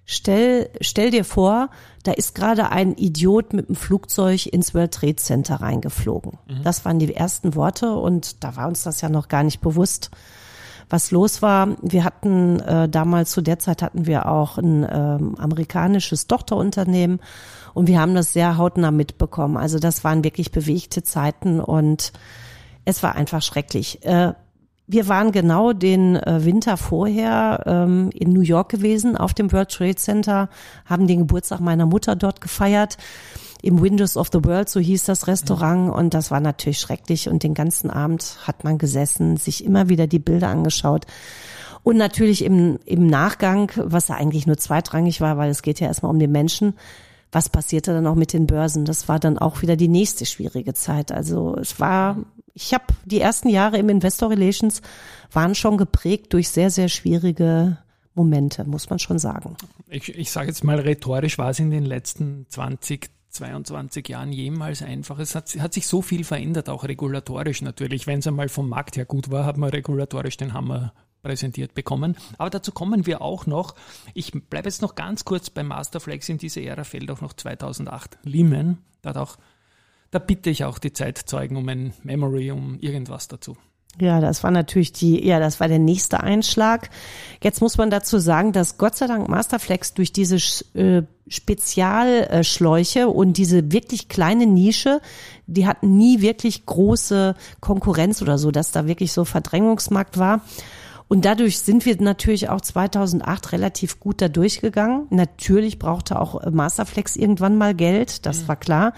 Stell, 0.03 0.69
stell 0.81 1.11
dir 1.11 1.23
vor, 1.23 1.69
da 2.03 2.11
ist 2.11 2.35
gerade 2.35 2.71
ein 2.71 2.97
Idiot 2.97 3.53
mit 3.53 3.69
dem 3.69 3.77
Flugzeug 3.77 4.47
ins 4.47 4.75
World 4.75 4.93
Trade 4.93 5.15
Center 5.15 5.61
reingeflogen. 5.61 6.33
Mhm. 6.45 6.63
Das 6.63 6.83
waren 6.83 6.99
die 6.99 7.15
ersten 7.15 7.55
Worte 7.55 7.93
und 7.93 8.43
da 8.43 8.57
war 8.57 8.67
uns 8.67 8.83
das 8.83 8.99
ja 8.99 9.07
noch 9.07 9.29
gar 9.29 9.43
nicht 9.43 9.61
bewusst, 9.61 10.11
was 10.89 11.11
los 11.11 11.41
war. 11.41 11.77
Wir 11.81 12.03
hatten 12.03 12.59
äh, 12.59 12.89
damals 12.89 13.31
zu 13.31 13.39
der 13.39 13.59
Zeit 13.59 13.81
hatten 13.81 14.07
wir 14.07 14.25
auch 14.29 14.57
ein 14.57 14.85
ähm, 14.91 15.35
amerikanisches 15.39 16.27
Tochterunternehmen 16.27 17.21
und 17.73 17.87
wir 17.87 18.01
haben 18.01 18.13
das 18.13 18.33
sehr 18.33 18.57
hautnah 18.57 18.91
mitbekommen. 18.91 19.55
Also 19.55 19.79
das 19.79 20.03
waren 20.03 20.25
wirklich 20.25 20.51
bewegte 20.51 21.01
Zeiten 21.01 21.61
und 21.61 22.11
es 22.85 23.03
war 23.03 23.15
einfach 23.15 23.41
schrecklich. 23.41 24.05
Äh, 24.05 24.33
wir 24.87 25.07
waren 25.07 25.31
genau 25.31 25.73
den 25.73 26.15
äh, 26.15 26.45
Winter 26.45 26.77
vorher 26.77 27.63
ähm, 27.65 28.11
in 28.13 28.31
New 28.31 28.41
York 28.41 28.69
gewesen, 28.69 29.17
auf 29.17 29.33
dem 29.33 29.51
World 29.51 29.71
Trade 29.71 29.95
Center, 29.95 30.49
haben 30.85 31.07
den 31.07 31.19
Geburtstag 31.19 31.59
meiner 31.59 31.87
Mutter 31.87 32.15
dort 32.15 32.39
gefeiert. 32.39 32.97
Im 33.63 33.81
Windows 33.81 34.15
of 34.15 34.29
the 34.31 34.43
World, 34.43 34.69
so 34.69 34.79
hieß 34.79 35.05
das 35.05 35.25
Restaurant. 35.25 35.91
Und 35.91 36.13
das 36.13 36.29
war 36.29 36.39
natürlich 36.39 36.79
schrecklich. 36.79 37.29
Und 37.29 37.41
den 37.41 37.55
ganzen 37.55 37.89
Abend 37.89 38.37
hat 38.45 38.63
man 38.63 38.77
gesessen, 38.77 39.37
sich 39.37 39.65
immer 39.65 39.89
wieder 39.89 40.05
die 40.05 40.19
Bilder 40.19 40.49
angeschaut. 40.49 41.05
Und 41.81 41.97
natürlich 41.97 42.43
im, 42.43 42.77
im 42.85 43.07
Nachgang, 43.07 43.71
was 43.75 44.09
ja 44.09 44.15
eigentlich 44.15 44.45
nur 44.45 44.57
zweitrangig 44.57 45.19
war, 45.19 45.37
weil 45.37 45.49
es 45.49 45.63
geht 45.63 45.79
ja 45.79 45.87
erstmal 45.87 46.11
um 46.11 46.19
den 46.19 46.31
Menschen, 46.31 46.75
was 47.31 47.49
passierte 47.49 47.93
dann 47.93 48.07
auch 48.07 48.15
mit 48.15 48.33
den 48.33 48.47
Börsen? 48.47 48.85
Das 48.85 49.07
war 49.07 49.19
dann 49.19 49.37
auch 49.37 49.61
wieder 49.61 49.75
die 49.75 49.87
nächste 49.87 50.25
schwierige 50.25 50.73
Zeit. 50.73 51.11
Also 51.11 51.55
es 51.59 51.79
war, 51.79 52.17
ich 52.55 52.73
habe 52.73 52.85
die 53.03 53.19
ersten 53.19 53.49
Jahre 53.49 53.77
im 53.77 53.89
Investor 53.89 54.29
Relations 54.29 54.81
waren 55.31 55.53
schon 55.53 55.77
geprägt 55.77 56.33
durch 56.33 56.49
sehr, 56.49 56.71
sehr 56.71 56.87
schwierige 56.87 57.77
Momente, 58.13 58.63
muss 58.63 58.89
man 58.89 58.97
schon 58.97 59.19
sagen. 59.19 59.57
Ich, 59.89 60.15
ich 60.17 60.31
sage 60.31 60.47
jetzt 60.47 60.63
mal 60.63 60.79
rhetorisch, 60.79 61.37
war 61.37 61.49
es 61.49 61.59
in 61.59 61.69
den 61.69 61.83
letzten 61.83 62.45
20, 62.47 63.09
22 63.29 64.07
Jahren 64.07 64.31
jemals 64.31 64.81
einfach. 64.81 65.19
Es 65.19 65.35
hat, 65.35 65.53
hat, 65.59 65.73
sich 65.73 65.85
so 65.85 66.01
viel 66.01 66.23
verändert, 66.23 66.69
auch 66.69 66.85
regulatorisch 66.85 67.61
natürlich. 67.61 68.07
Wenn 68.07 68.19
es 68.19 68.27
einmal 68.27 68.47
vom 68.47 68.69
Markt 68.69 68.95
her 68.95 69.05
gut 69.05 69.29
war, 69.29 69.43
hat 69.43 69.57
man 69.57 69.69
regulatorisch 69.69 70.37
den 70.37 70.53
Hammer 70.53 70.93
präsentiert 71.23 71.73
bekommen. 71.73 72.15
Aber 72.37 72.49
dazu 72.49 72.71
kommen 72.71 73.05
wir 73.05 73.21
auch 73.21 73.47
noch. 73.47 73.75
Ich 74.13 74.31
bleibe 74.31 74.69
jetzt 74.69 74.81
noch 74.81 74.95
ganz 74.95 75.25
kurz 75.25 75.49
bei 75.49 75.63
Masterflex. 75.63 76.29
In 76.29 76.37
diese 76.37 76.61
Ära 76.61 76.85
fällt 76.85 77.11
auch 77.11 77.19
noch 77.19 77.33
2008 77.33 78.19
Lehman. 78.23 78.77
Da, 79.01 79.11
auch, 79.21 79.37
da 80.15 80.19
bitte 80.19 80.49
ich 80.49 80.63
auch 80.63 80.79
die 80.79 80.93
Zeitzeugen 80.93 81.57
um 81.57 81.67
ein 81.67 81.93
Memory, 82.03 82.49
um 82.51 82.79
irgendwas 82.79 83.27
dazu. 83.27 83.57
Ja, 83.99 84.21
das 84.21 84.43
war 84.43 84.51
natürlich 84.51 84.93
die, 84.93 85.25
ja, 85.27 85.39
das 85.41 85.59
war 85.59 85.67
der 85.67 85.79
nächste 85.79 86.21
Einschlag. 86.21 86.89
Jetzt 87.43 87.59
muss 87.61 87.77
man 87.77 87.89
dazu 87.89 88.17
sagen, 88.17 88.53
dass 88.53 88.77
Gott 88.77 88.95
sei 88.95 89.07
Dank 89.07 89.27
Masterflex 89.27 89.93
durch 89.93 90.13
diese 90.13 90.37
äh, 90.73 91.03
Spezialschläuche 91.27 93.09
und 93.09 93.35
diese 93.35 93.73
wirklich 93.73 94.07
kleine 94.07 94.47
Nische, 94.47 95.01
die 95.47 95.67
hatten 95.67 95.97
nie 95.97 96.21
wirklich 96.21 96.65
große 96.65 97.35
Konkurrenz 97.59 98.21
oder 98.21 98.37
so, 98.37 98.51
dass 98.51 98.71
da 98.71 98.87
wirklich 98.87 99.11
so 99.11 99.25
Verdrängungsmarkt 99.25 100.17
war. 100.17 100.41
Und 101.07 101.25
dadurch 101.25 101.59
sind 101.59 101.85
wir 101.85 102.01
natürlich 102.01 102.49
auch 102.49 102.61
2008 102.61 103.51
relativ 103.51 103.99
gut 103.99 104.21
da 104.21 104.27
durchgegangen. 104.27 105.05
Natürlich 105.11 105.77
brauchte 105.77 106.19
auch 106.19 106.49
Masterflex 106.49 107.15
irgendwann 107.15 107.57
mal 107.57 107.75
Geld, 107.75 108.25
das 108.25 108.41
mhm. 108.41 108.47
war 108.47 108.55
klar. 108.55 108.93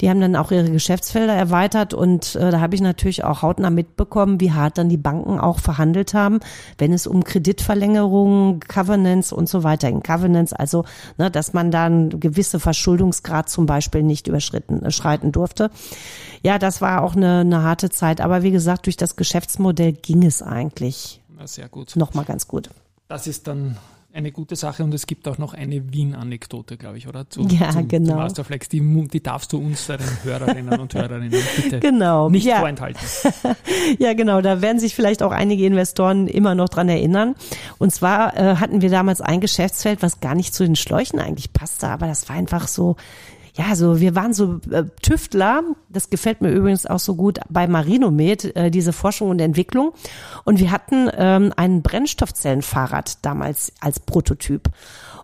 Die 0.00 0.08
haben 0.08 0.20
dann 0.20 0.36
auch 0.36 0.52
ihre 0.52 0.70
Geschäftsfelder 0.70 1.34
erweitert 1.34 1.94
und 1.94 2.36
äh, 2.36 2.52
da 2.52 2.60
habe 2.60 2.76
ich 2.76 2.80
natürlich 2.80 3.24
auch 3.24 3.42
hautnah 3.42 3.70
mitbekommen, 3.70 4.40
wie 4.40 4.52
hart 4.52 4.78
dann 4.78 4.88
die 4.88 4.96
Banken 4.96 5.40
auch 5.40 5.58
verhandelt 5.58 6.14
haben, 6.14 6.38
wenn 6.78 6.92
es 6.92 7.08
um 7.08 7.24
Kreditverlängerungen, 7.24 8.60
Covenants 8.60 9.32
und 9.32 9.48
so 9.48 9.64
weiter 9.64 9.90
ging. 9.90 10.02
Covenants, 10.02 10.52
also, 10.52 10.84
ne, 11.16 11.28
dass 11.28 11.54
man 11.54 11.72
dann 11.72 12.20
gewisse 12.20 12.60
Verschuldungsgrad 12.60 13.48
zum 13.48 13.66
Beispiel 13.66 14.04
nicht 14.04 14.28
überschritten, 14.28 14.84
äh, 14.84 14.92
schreiten 14.92 15.32
durfte. 15.32 15.70
Ja, 16.44 16.60
das 16.60 16.80
war 16.80 17.02
auch 17.02 17.16
eine, 17.16 17.40
eine 17.40 17.64
harte 17.64 17.90
Zeit. 17.90 18.20
Aber 18.20 18.44
wie 18.44 18.52
gesagt, 18.52 18.86
durch 18.86 18.96
das 18.96 19.16
Geschäftsmodell 19.16 19.92
ging 19.92 20.24
es 20.24 20.40
eigentlich 20.40 21.20
sehr 21.46 21.68
gut. 21.68 21.96
Nochmal 21.96 22.24
ganz 22.24 22.46
gut. 22.48 22.70
Das 23.08 23.26
ist 23.26 23.46
dann 23.46 23.76
eine 24.12 24.32
gute 24.32 24.56
Sache 24.56 24.82
und 24.84 24.92
es 24.94 25.06
gibt 25.06 25.28
auch 25.28 25.38
noch 25.38 25.54
eine 25.54 25.92
Wien-Anekdote, 25.92 26.76
glaube 26.76 26.98
ich, 26.98 27.08
oder? 27.08 27.28
Zu, 27.28 27.42
ja, 27.42 27.70
zum, 27.70 27.88
genau. 27.88 28.12
Zum 28.12 28.16
Masterflex. 28.16 28.68
Die, 28.68 29.08
die 29.08 29.22
darfst 29.22 29.52
du 29.52 29.58
unseren 29.58 30.00
Hörerinnen 30.24 30.80
und 30.80 30.94
Hörerinnen 30.94 31.30
bitte 31.30 31.80
genau. 31.80 32.30
nicht 32.30 32.44
ja. 32.44 32.58
vorenthalten. 32.58 33.00
ja, 33.98 34.14
genau. 34.14 34.40
Da 34.40 34.62
werden 34.62 34.80
sich 34.80 34.94
vielleicht 34.94 35.22
auch 35.22 35.30
einige 35.30 35.66
Investoren 35.66 36.26
immer 36.26 36.54
noch 36.54 36.68
dran 36.68 36.88
erinnern. 36.88 37.34
Und 37.78 37.92
zwar 37.92 38.36
äh, 38.36 38.56
hatten 38.56 38.80
wir 38.80 38.90
damals 38.90 39.20
ein 39.20 39.40
Geschäftsfeld, 39.40 40.02
was 40.02 40.20
gar 40.20 40.34
nicht 40.34 40.54
zu 40.54 40.64
den 40.64 40.76
Schläuchen 40.76 41.20
eigentlich 41.20 41.52
passte, 41.52 41.88
aber 41.88 42.06
das 42.06 42.28
war 42.28 42.36
einfach 42.36 42.66
so 42.66 42.96
ja, 43.58 43.74
so 43.74 43.98
wir 43.98 44.14
waren 44.14 44.32
so 44.32 44.60
äh, 44.70 44.84
Tüftler, 45.02 45.62
das 45.88 46.10
gefällt 46.10 46.40
mir 46.40 46.50
übrigens 46.50 46.86
auch 46.86 47.00
so 47.00 47.16
gut 47.16 47.40
bei 47.48 47.66
Marinomed, 47.66 48.54
äh, 48.56 48.70
diese 48.70 48.92
Forschung 48.92 49.30
und 49.30 49.40
Entwicklung. 49.40 49.92
Und 50.44 50.60
wir 50.60 50.70
hatten 50.70 51.10
ähm, 51.16 51.52
ein 51.56 51.82
Brennstoffzellenfahrrad 51.82 53.24
damals 53.26 53.72
als 53.80 53.98
Prototyp. 53.98 54.68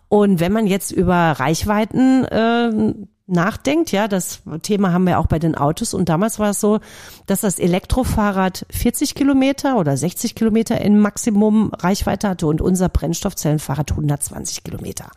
Und 0.08 0.40
wenn 0.40 0.52
man 0.52 0.66
jetzt 0.66 0.90
über 0.90 1.14
Reichweiten 1.14 2.24
äh, 2.24 2.94
nachdenkt, 3.26 3.90
ja, 3.90 4.06
das 4.06 4.42
Thema 4.62 4.92
haben 4.92 5.06
wir 5.06 5.18
auch 5.18 5.26
bei 5.26 5.38
den 5.38 5.54
Autos 5.54 5.94
und 5.94 6.08
damals 6.10 6.38
war 6.38 6.50
es 6.50 6.60
so, 6.60 6.80
dass 7.26 7.40
das 7.40 7.58
Elektrofahrrad 7.58 8.66
40 8.70 9.14
Kilometer 9.14 9.78
oder 9.78 9.96
60 9.96 10.34
Kilometer 10.34 10.80
in 10.80 10.98
Maximum 10.98 11.72
Reichweite 11.72 12.28
hatte 12.28 12.46
und 12.46 12.60
unser 12.60 12.90
Brennstoffzellenfahrrad 12.90 13.92
120 13.92 14.62
Kilometer. 14.62 15.10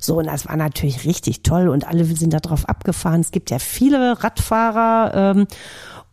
So, 0.00 0.18
und 0.18 0.26
das 0.26 0.46
war 0.46 0.56
natürlich 0.56 1.06
richtig 1.06 1.42
toll 1.42 1.68
und 1.68 1.88
alle 1.88 2.04
sind 2.04 2.34
da 2.34 2.40
drauf 2.40 2.68
abgefahren. 2.68 3.22
Es 3.22 3.30
gibt 3.30 3.50
ja 3.50 3.58
viele 3.58 4.22
Radfahrer 4.22 5.34
ähm, 5.34 5.46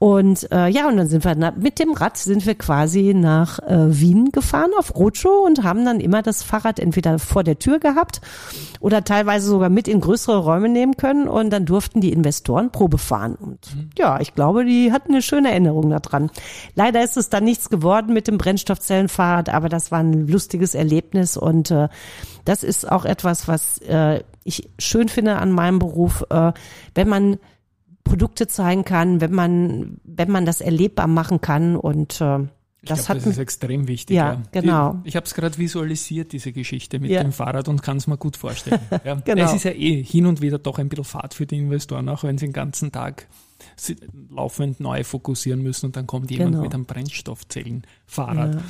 und 0.03 0.51
äh, 0.51 0.67
ja, 0.67 0.89
und 0.89 0.97
dann 0.97 1.07
sind 1.07 1.23
wir 1.23 1.53
mit 1.55 1.79
dem 1.79 1.93
Rad 1.93 2.17
sind 2.17 2.45
wir 2.45 2.55
quasi 2.55 3.13
nach 3.13 3.59
äh, 3.59 4.01
Wien 4.01 4.33
gefahren 4.33 4.71
auf 4.77 4.93
Roadshow 4.97 5.45
und 5.45 5.63
haben 5.63 5.85
dann 5.85 6.01
immer 6.01 6.21
das 6.21 6.43
Fahrrad 6.43 6.77
entweder 6.81 7.19
vor 7.19 7.45
der 7.45 7.57
Tür 7.57 7.79
gehabt 7.79 8.19
oder 8.81 9.05
teilweise 9.05 9.47
sogar 9.47 9.69
mit 9.69 9.87
in 9.87 10.01
größere 10.01 10.39
Räume 10.39 10.67
nehmen 10.67 10.97
können 10.97 11.29
und 11.29 11.51
dann 11.51 11.65
durften 11.65 12.01
die 12.01 12.11
Investoren 12.11 12.69
Probe 12.69 12.97
fahren. 12.97 13.35
Und 13.35 13.73
mhm. 13.77 13.91
ja, 13.97 14.19
ich 14.19 14.35
glaube, 14.35 14.65
die 14.65 14.91
hatten 14.91 15.13
eine 15.13 15.21
schöne 15.21 15.51
Erinnerung 15.51 15.89
daran. 15.89 16.29
Leider 16.75 17.01
ist 17.01 17.15
es 17.15 17.29
dann 17.29 17.45
nichts 17.45 17.69
geworden 17.69 18.11
mit 18.11 18.27
dem 18.27 18.37
Brennstoffzellenfahrrad, 18.37 19.47
aber 19.47 19.69
das 19.69 19.89
war 19.89 19.99
ein 19.99 20.27
lustiges 20.27 20.75
Erlebnis 20.75 21.37
und 21.37 21.71
äh, 21.71 21.87
das 22.43 22.63
ist 22.63 22.91
auch 22.91 23.05
etwas, 23.05 23.47
was 23.47 23.77
äh, 23.77 24.21
ich 24.43 24.69
schön 24.79 25.07
finde 25.07 25.37
an 25.37 25.53
meinem 25.53 25.79
Beruf, 25.79 26.25
äh, 26.29 26.51
wenn 26.93 27.07
man 27.07 27.37
Produkte 28.13 28.45
zeigen 28.45 28.85
kann, 28.85 29.21
wenn 29.21 29.33
man, 29.33 29.97
wenn 30.03 30.29
man 30.29 30.45
das 30.45 30.61
erlebbar 30.61 31.07
machen 31.07 31.41
kann 31.41 31.75
und 31.75 32.21
äh, 32.21 32.45
das, 32.85 33.05
glaub, 33.05 33.09
hat, 33.09 33.17
das 33.17 33.25
ist 33.25 33.37
extrem 33.39 33.87
wichtig. 33.87 34.15
Ja, 34.15 34.33
ja. 34.33 34.41
genau. 34.51 34.99
Ich, 35.01 35.09
ich 35.09 35.15
habe 35.15 35.25
es 35.25 35.33
gerade 35.33 35.57
visualisiert, 35.57 36.31
diese 36.31 36.51
Geschichte 36.51 36.99
mit 36.99 37.09
ja. 37.09 37.23
dem 37.23 37.31
Fahrrad 37.31 37.67
und 37.69 37.81
kann 37.81 37.97
es 37.97 38.05
mir 38.05 38.17
gut 38.17 38.37
vorstellen. 38.37 38.81
Ja. 39.03 39.15
genau. 39.15 39.45
Es 39.45 39.53
ist 39.53 39.63
ja 39.63 39.71
eh 39.71 40.03
hin 40.03 40.27
und 40.27 40.41
wieder 40.41 40.59
doch 40.59 40.77
ein 40.77 40.89
bisschen 40.89 41.05
Fahrt 41.05 41.33
für 41.33 41.47
die 41.47 41.57
Investoren, 41.57 42.07
auch 42.07 42.23
wenn 42.23 42.37
sie 42.37 42.45
den 42.45 42.53
ganzen 42.53 42.91
Tag 42.91 43.27
laufend 44.29 44.79
neu 44.79 45.03
fokussieren 45.03 45.61
müssen 45.61 45.87
und 45.87 45.95
dann 45.95 46.07
kommt 46.07 46.31
jemand 46.31 46.51
genau. 46.51 46.63
mit 46.63 46.73
einem 46.73 46.85
Brennstoffzellenfahrrad. 46.85 48.55
Ja. 48.55 48.61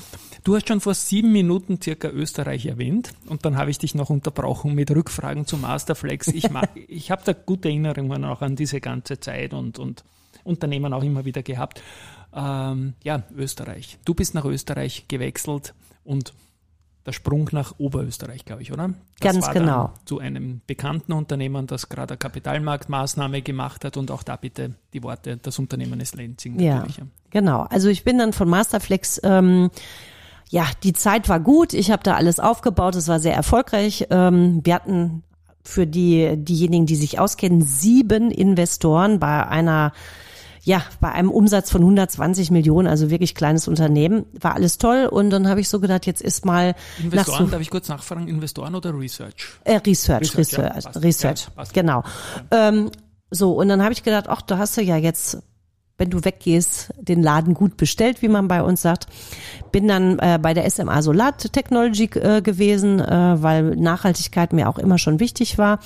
Du 0.44 0.56
hast 0.56 0.68
schon 0.68 0.82
vor 0.82 0.94
sieben 0.94 1.32
Minuten 1.32 1.80
circa 1.82 2.10
Österreich 2.10 2.66
erwähnt 2.66 3.14
und 3.28 3.46
dann 3.46 3.58
habe 3.58 3.72
ich 3.72 3.78
dich 3.78 3.96
noch 3.96 4.10
unterbrochen 4.10 4.74
mit 4.74 4.92
Rückfragen 4.92 5.46
zu 5.46 5.58
Masterflex. 5.58 6.28
Ich, 6.30 6.50
ich 6.88 7.12
habe 7.12 7.22
da 7.26 7.34
gute 7.34 7.70
Erinnerungen 7.70 8.26
auch 8.26 8.42
an 8.42 8.56
diese 8.56 8.82
ganze 8.82 9.20
Zeit 9.20 9.54
und, 9.54 9.80
und 9.80 10.04
Unternehmen 10.44 10.94
auch 10.94 11.04
immer 11.04 11.26
wieder 11.26 11.44
gehabt. 11.44 11.82
Ähm, 12.36 12.94
ja, 13.04 13.24
Österreich. 13.36 13.98
Du 14.06 14.14
bist 14.14 14.34
nach 14.34 14.46
Österreich 14.46 15.06
gewechselt 15.08 15.74
und 16.04 16.34
der 17.06 17.12
Sprung 17.12 17.50
nach 17.52 17.74
Oberösterreich, 17.78 18.46
glaube 18.46 18.62
ich, 18.62 18.72
oder? 18.72 18.94
Das 19.20 19.34
Ganz 19.34 19.52
genau. 19.52 19.92
Zu 20.06 20.20
einem 20.20 20.62
bekannten 20.66 21.12
Unternehmen, 21.12 21.68
das 21.68 21.90
gerade 21.90 22.14
eine 22.14 22.18
Kapitalmarktmaßnahme 22.18 23.42
gemacht 23.42 23.84
hat 23.84 23.98
und 23.98 24.10
auch 24.10 24.24
da 24.24 24.38
bitte 24.38 24.76
die 24.94 25.04
Worte, 25.04 25.38
das 25.38 25.60
Unternehmen 25.60 26.00
ist 26.00 26.16
Lenzing. 26.16 26.60
Ja, 26.60 26.86
genau. 27.30 27.62
Also 27.70 27.90
ich 27.90 28.04
bin 28.04 28.18
dann 28.18 28.32
von 28.32 28.50
Masterflex, 28.50 29.20
ähm, 29.24 29.70
ja, 30.50 30.68
die 30.84 30.94
Zeit 30.94 31.30
war 31.30 31.40
gut. 31.40 31.74
Ich 31.74 31.92
habe 31.92 32.04
da 32.04 32.16
alles 32.16 32.40
aufgebaut. 32.40 32.96
Es 32.96 33.08
war 33.08 33.20
sehr 33.20 33.34
erfolgreich. 33.34 34.08
Ähm, 34.12 34.62
wir 34.64 34.76
hatten 34.76 35.24
für 35.64 35.88
die 35.88 36.36
diejenigen, 36.38 36.86
die 36.86 36.96
sich 36.96 37.20
auskennen, 37.20 37.62
sieben 37.62 38.32
Investoren 38.32 39.20
bei 39.20 39.48
einer 39.48 39.94
ja, 40.64 40.82
bei 41.02 41.12
einem 41.12 41.30
Umsatz 41.30 41.70
von 41.70 41.82
120 41.82 42.50
Millionen, 42.50 42.88
also 42.88 43.10
wirklich 43.10 43.36
kleines 43.36 43.68
Unternehmen, 43.68 44.26
war 44.40 44.56
alles 44.56 44.78
toll. 44.78 45.08
Und 45.12 45.30
dann 45.30 45.50
habe 45.50 45.60
ich 45.60 45.68
so 45.68 45.82
gedacht, 45.82 46.06
jetzt 46.06 46.22
ist 46.22 46.46
mal. 46.46 46.74
Investoren, 47.02 47.52
darf 47.52 47.62
ich 47.62 47.70
kurz 47.70 47.90
nachfragen, 47.90 48.28
Investoren 48.30 48.74
oder 48.74 48.98
Research? 48.98 49.50
Äh, 49.66 49.78
Research, 49.78 50.38
Research, 50.38 50.38
Research, 50.38 50.86
ja, 50.96 51.02
Research 51.02 51.48
ja, 51.58 51.64
genau. 51.74 52.04
Ja. 52.52 52.70
Ähm, 52.70 52.92
so, 53.30 53.54
und 53.54 53.68
dann 53.68 53.84
habe 53.84 53.92
ich 53.92 54.04
gedacht, 54.04 54.26
ach, 54.30 54.42
da 54.42 54.58
hast 54.58 54.78
du 54.78 54.82
ja 54.82 54.96
jetzt 54.96 55.40
wenn 55.98 56.10
du 56.10 56.26
weggehst, 56.26 56.92
den 57.00 57.22
Laden 57.22 57.54
gut 57.54 57.78
bestellt, 57.78 58.22
wie 58.24 58.28
man 58.28 58.48
bei 58.48 58.64
uns 58.64 58.82
sagt. 58.82 59.08
Bin 59.72 59.88
dann 59.88 60.18
äh, 60.20 60.40
bei 60.42 60.54
der 60.54 60.70
SMA 60.70 61.02
Solar 61.04 61.38
Technology 61.38 62.06
äh, 62.16 62.42
gewesen, 62.42 63.00
äh, 63.00 63.42
weil 63.42 63.76
Nachhaltigkeit 63.76 64.54
mir 64.54 64.70
auch 64.70 64.80
immer 64.80 64.98
schon 64.98 65.20
wichtig 65.20 65.58
war. 65.60 65.80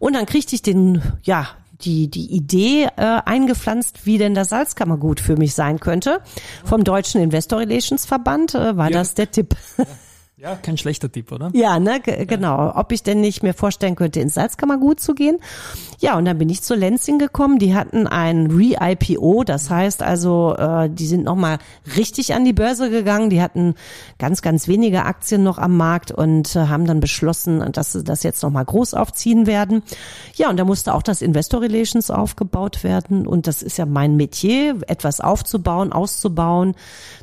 Und 0.00 0.14
dann 0.14 0.26
kriegte 0.26 0.54
ich 0.56 0.62
den, 0.62 1.00
ja, 1.22 1.46
die, 1.84 2.08
die 2.08 2.32
Idee 2.32 2.88
äh, 2.96 3.20
eingepflanzt, 3.24 4.06
wie 4.06 4.18
denn 4.18 4.34
das 4.34 4.48
Salzkammergut 4.48 5.20
für 5.20 5.36
mich 5.36 5.54
sein 5.54 5.80
könnte. 5.80 6.20
Vom 6.64 6.84
Deutschen 6.84 7.20
Investor 7.20 7.60
Relations 7.60 8.04
Verband 8.04 8.54
äh, 8.54 8.76
war 8.76 8.90
ja. 8.90 8.98
das 8.98 9.14
der 9.14 9.30
Tipp. 9.30 9.56
Ja. 10.42 10.52
Ja, 10.52 10.56
kein 10.56 10.76
schlechter 10.76 11.10
Tipp, 11.10 11.30
oder? 11.30 11.50
Ja, 11.54 11.78
ne, 11.78 12.00
genau. 12.00 12.72
Ob 12.74 12.90
ich 12.90 13.04
denn 13.04 13.20
nicht 13.20 13.44
mir 13.44 13.54
vorstellen 13.54 13.94
könnte, 13.94 14.18
ins 14.18 14.34
Salzkammergut 14.34 14.98
zu 14.98 15.14
gehen. 15.14 15.38
Ja, 16.00 16.18
und 16.18 16.24
dann 16.24 16.36
bin 16.36 16.48
ich 16.48 16.62
zu 16.62 16.74
Lenzing 16.74 17.20
gekommen. 17.20 17.60
Die 17.60 17.76
hatten 17.76 18.08
ein 18.08 18.50
Re-IPO, 18.50 19.44
das 19.44 19.70
heißt 19.70 20.02
also, 20.02 20.56
äh, 20.58 20.90
die 20.90 21.06
sind 21.06 21.22
nochmal 21.22 21.58
richtig 21.96 22.34
an 22.34 22.44
die 22.44 22.52
Börse 22.52 22.90
gegangen. 22.90 23.30
Die 23.30 23.40
hatten 23.40 23.76
ganz, 24.18 24.42
ganz 24.42 24.66
wenige 24.66 25.04
Aktien 25.04 25.44
noch 25.44 25.58
am 25.58 25.76
Markt 25.76 26.10
und 26.10 26.56
äh, 26.56 26.66
haben 26.66 26.86
dann 26.86 26.98
beschlossen, 26.98 27.70
dass 27.70 27.92
sie 27.92 28.02
das 28.02 28.24
jetzt 28.24 28.42
nochmal 28.42 28.64
groß 28.64 28.94
aufziehen 28.94 29.46
werden. 29.46 29.84
Ja, 30.34 30.50
und 30.50 30.56
da 30.56 30.64
musste 30.64 30.92
auch 30.94 31.04
das 31.04 31.22
Investor 31.22 31.60
Relations 31.60 32.10
aufgebaut 32.10 32.82
werden. 32.82 33.28
Und 33.28 33.46
das 33.46 33.62
ist 33.62 33.78
ja 33.78 33.86
mein 33.86 34.16
Metier, 34.16 34.80
etwas 34.88 35.20
aufzubauen, 35.20 35.92
auszubauen, 35.92 36.74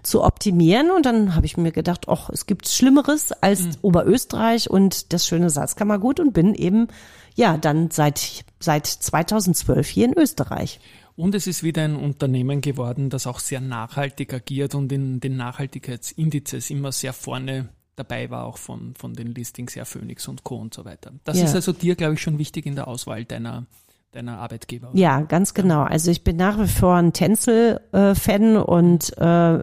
zu 0.04 0.24
optimieren. 0.24 0.90
Und 0.90 1.06
dann 1.06 1.36
habe 1.36 1.46
ich 1.46 1.58
mir 1.58 1.74
gedacht, 1.74 2.06
ach, 2.08 2.30
es 2.30 2.46
gibt 2.46 2.70
Schlimmeres 3.10 3.32
als 3.42 3.62
mhm. 3.62 3.72
Oberösterreich 3.82 4.70
und 4.70 5.14
das 5.14 5.28
schöne 5.28 5.50
Salzkammergut 5.50 6.20
und 6.20 6.34
bin 6.34 6.54
eben 6.54 6.88
ja 7.36 7.58
dann 7.58 7.92
seit 7.92 8.46
seit 8.60 8.86
2012 8.86 9.88
hier 9.88 10.06
in 10.06 10.18
Österreich. 10.18 10.80
Und 11.16 11.36
es 11.36 11.48
ist 11.48 11.64
wieder 11.64 11.84
ein 11.84 11.96
Unternehmen 11.96 12.62
geworden, 12.62 13.10
das 13.10 13.28
auch 13.28 13.40
sehr 13.40 13.60
nachhaltig 13.60 14.34
agiert 14.34 14.74
und 14.76 14.92
in 14.92 15.20
den 15.20 15.36
Nachhaltigkeitsindizes 15.36 16.70
immer 16.70 16.92
sehr 16.92 17.14
vorne 17.14 17.70
dabei 17.96 18.30
war, 18.30 18.46
auch 18.46 18.58
von, 18.58 18.94
von 18.96 19.14
den 19.14 19.34
Listings, 19.34 19.76
ja, 19.76 19.84
Phoenix 19.84 20.30
und 20.30 20.46
Co. 20.46 20.56
und 20.56 20.74
so 20.74 20.86
weiter. 20.86 21.12
Das 21.26 21.38
ja. 21.38 21.44
ist 21.44 21.56
also 21.56 21.74
dir, 21.74 21.96
glaube 21.96 22.14
ich, 22.14 22.22
schon 22.22 22.38
wichtig 22.38 22.66
in 22.66 22.76
der 22.76 22.88
Auswahl 22.88 23.26
deiner, 23.26 23.66
deiner 24.14 24.38
Arbeitgeber. 24.38 24.92
Oder? 24.92 24.98
Ja, 24.98 25.20
ganz 25.22 25.54
genau. 25.54 25.82
Also 25.84 26.10
ich 26.10 26.24
bin 26.24 26.38
nach 26.38 26.58
wie 26.58 26.68
vor 26.68 26.96
ein 26.96 27.12
Tänzel-Fan 27.12 28.56
und 28.56 29.18
äh, 29.18 29.60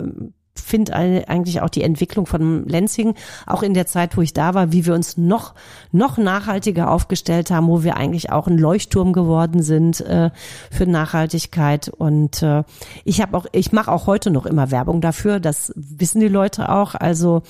finde 0.60 0.96
eigentlich 0.96 1.60
auch 1.60 1.68
die 1.68 1.82
Entwicklung 1.82 2.26
von 2.26 2.66
Lenzing, 2.66 3.14
auch 3.46 3.62
in 3.62 3.74
der 3.74 3.86
Zeit, 3.86 4.16
wo 4.16 4.22
ich 4.22 4.32
da 4.32 4.54
war, 4.54 4.72
wie 4.72 4.86
wir 4.86 4.94
uns 4.94 5.16
noch, 5.16 5.54
noch 5.92 6.18
nachhaltiger 6.18 6.90
aufgestellt 6.90 7.50
haben, 7.50 7.68
wo 7.68 7.82
wir 7.82 7.96
eigentlich 7.96 8.30
auch 8.30 8.46
ein 8.46 8.58
Leuchtturm 8.58 9.12
geworden 9.12 9.62
sind 9.62 10.00
äh, 10.00 10.30
für 10.70 10.86
Nachhaltigkeit. 10.86 11.88
Und 11.88 12.42
äh, 12.42 12.64
ich 13.04 13.20
habe 13.20 13.36
auch, 13.36 13.46
ich 13.52 13.72
mache 13.72 13.92
auch 13.92 14.06
heute 14.06 14.30
noch 14.30 14.46
immer 14.46 14.70
Werbung 14.70 15.00
dafür, 15.00 15.40
das 15.40 15.72
wissen 15.76 16.20
die 16.20 16.28
Leute 16.28 16.68
auch. 16.68 16.94
Also 16.94 17.42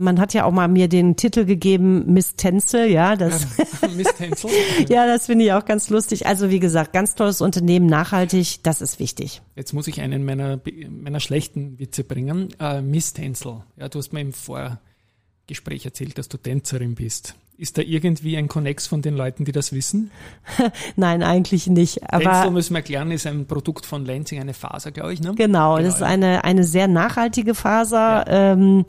man 0.00 0.18
hat 0.18 0.34
ja 0.34 0.44
auch 0.44 0.50
mal 0.50 0.66
mir 0.66 0.88
den 0.88 1.16
Titel 1.16 1.44
gegeben, 1.44 2.12
Miss 2.12 2.34
Tänzel, 2.34 2.90
ja, 2.90 3.16
das, 3.16 3.46
ja, 3.82 3.88
Miss 3.96 4.08
Tänzel. 4.16 4.50
ja, 4.88 5.06
das 5.06 5.26
finde 5.26 5.44
ich 5.44 5.52
auch 5.52 5.64
ganz 5.64 5.90
lustig. 5.90 6.26
Also 6.26 6.50
wie 6.50 6.58
gesagt, 6.58 6.92
ganz 6.92 7.14
tolles 7.14 7.40
Unternehmen, 7.40 7.86
nachhaltig, 7.86 8.62
das 8.62 8.80
ist 8.80 8.98
wichtig. 8.98 9.42
Jetzt 9.54 9.72
muss 9.72 9.86
ich 9.86 10.00
einen 10.00 10.24
meiner, 10.24 10.58
meiner 10.88 11.20
schlechten 11.20 11.78
Witze 11.78 12.02
bringen. 12.02 12.48
Äh, 12.58 12.80
Miss 12.80 13.12
Tänzel, 13.12 13.62
ja, 13.76 13.88
du 13.88 13.98
hast 13.98 14.12
mir 14.12 14.22
im 14.22 14.32
Vorgespräch 14.32 15.84
erzählt, 15.84 16.16
dass 16.18 16.28
du 16.28 16.38
Tänzerin 16.38 16.94
bist. 16.94 17.34
Ist 17.60 17.76
da 17.76 17.82
irgendwie 17.82 18.38
ein 18.38 18.48
Connex 18.48 18.86
von 18.86 19.02
den 19.02 19.14
Leuten, 19.14 19.44
die 19.44 19.52
das 19.52 19.74
wissen? 19.74 20.10
Nein, 20.96 21.22
eigentlich 21.22 21.66
nicht. 21.66 22.10
Aber 22.10 22.24
Denzel, 22.24 22.50
müssen 22.52 22.72
wir 22.72 22.78
erklären, 22.78 23.10
ist 23.10 23.26
ein 23.26 23.44
Produkt 23.44 23.84
von 23.84 24.06
Lansing, 24.06 24.40
eine 24.40 24.54
Faser, 24.54 24.92
glaube 24.92 25.12
ich. 25.12 25.20
Ne? 25.20 25.34
Genau, 25.34 25.76
genau, 25.76 25.78
das 25.78 25.96
ist 25.96 26.02
eine, 26.02 26.42
eine 26.44 26.64
sehr 26.64 26.88
nachhaltige 26.88 27.54
Faser 27.54 28.24
ja. 28.26 28.52
ähm, 28.52 28.86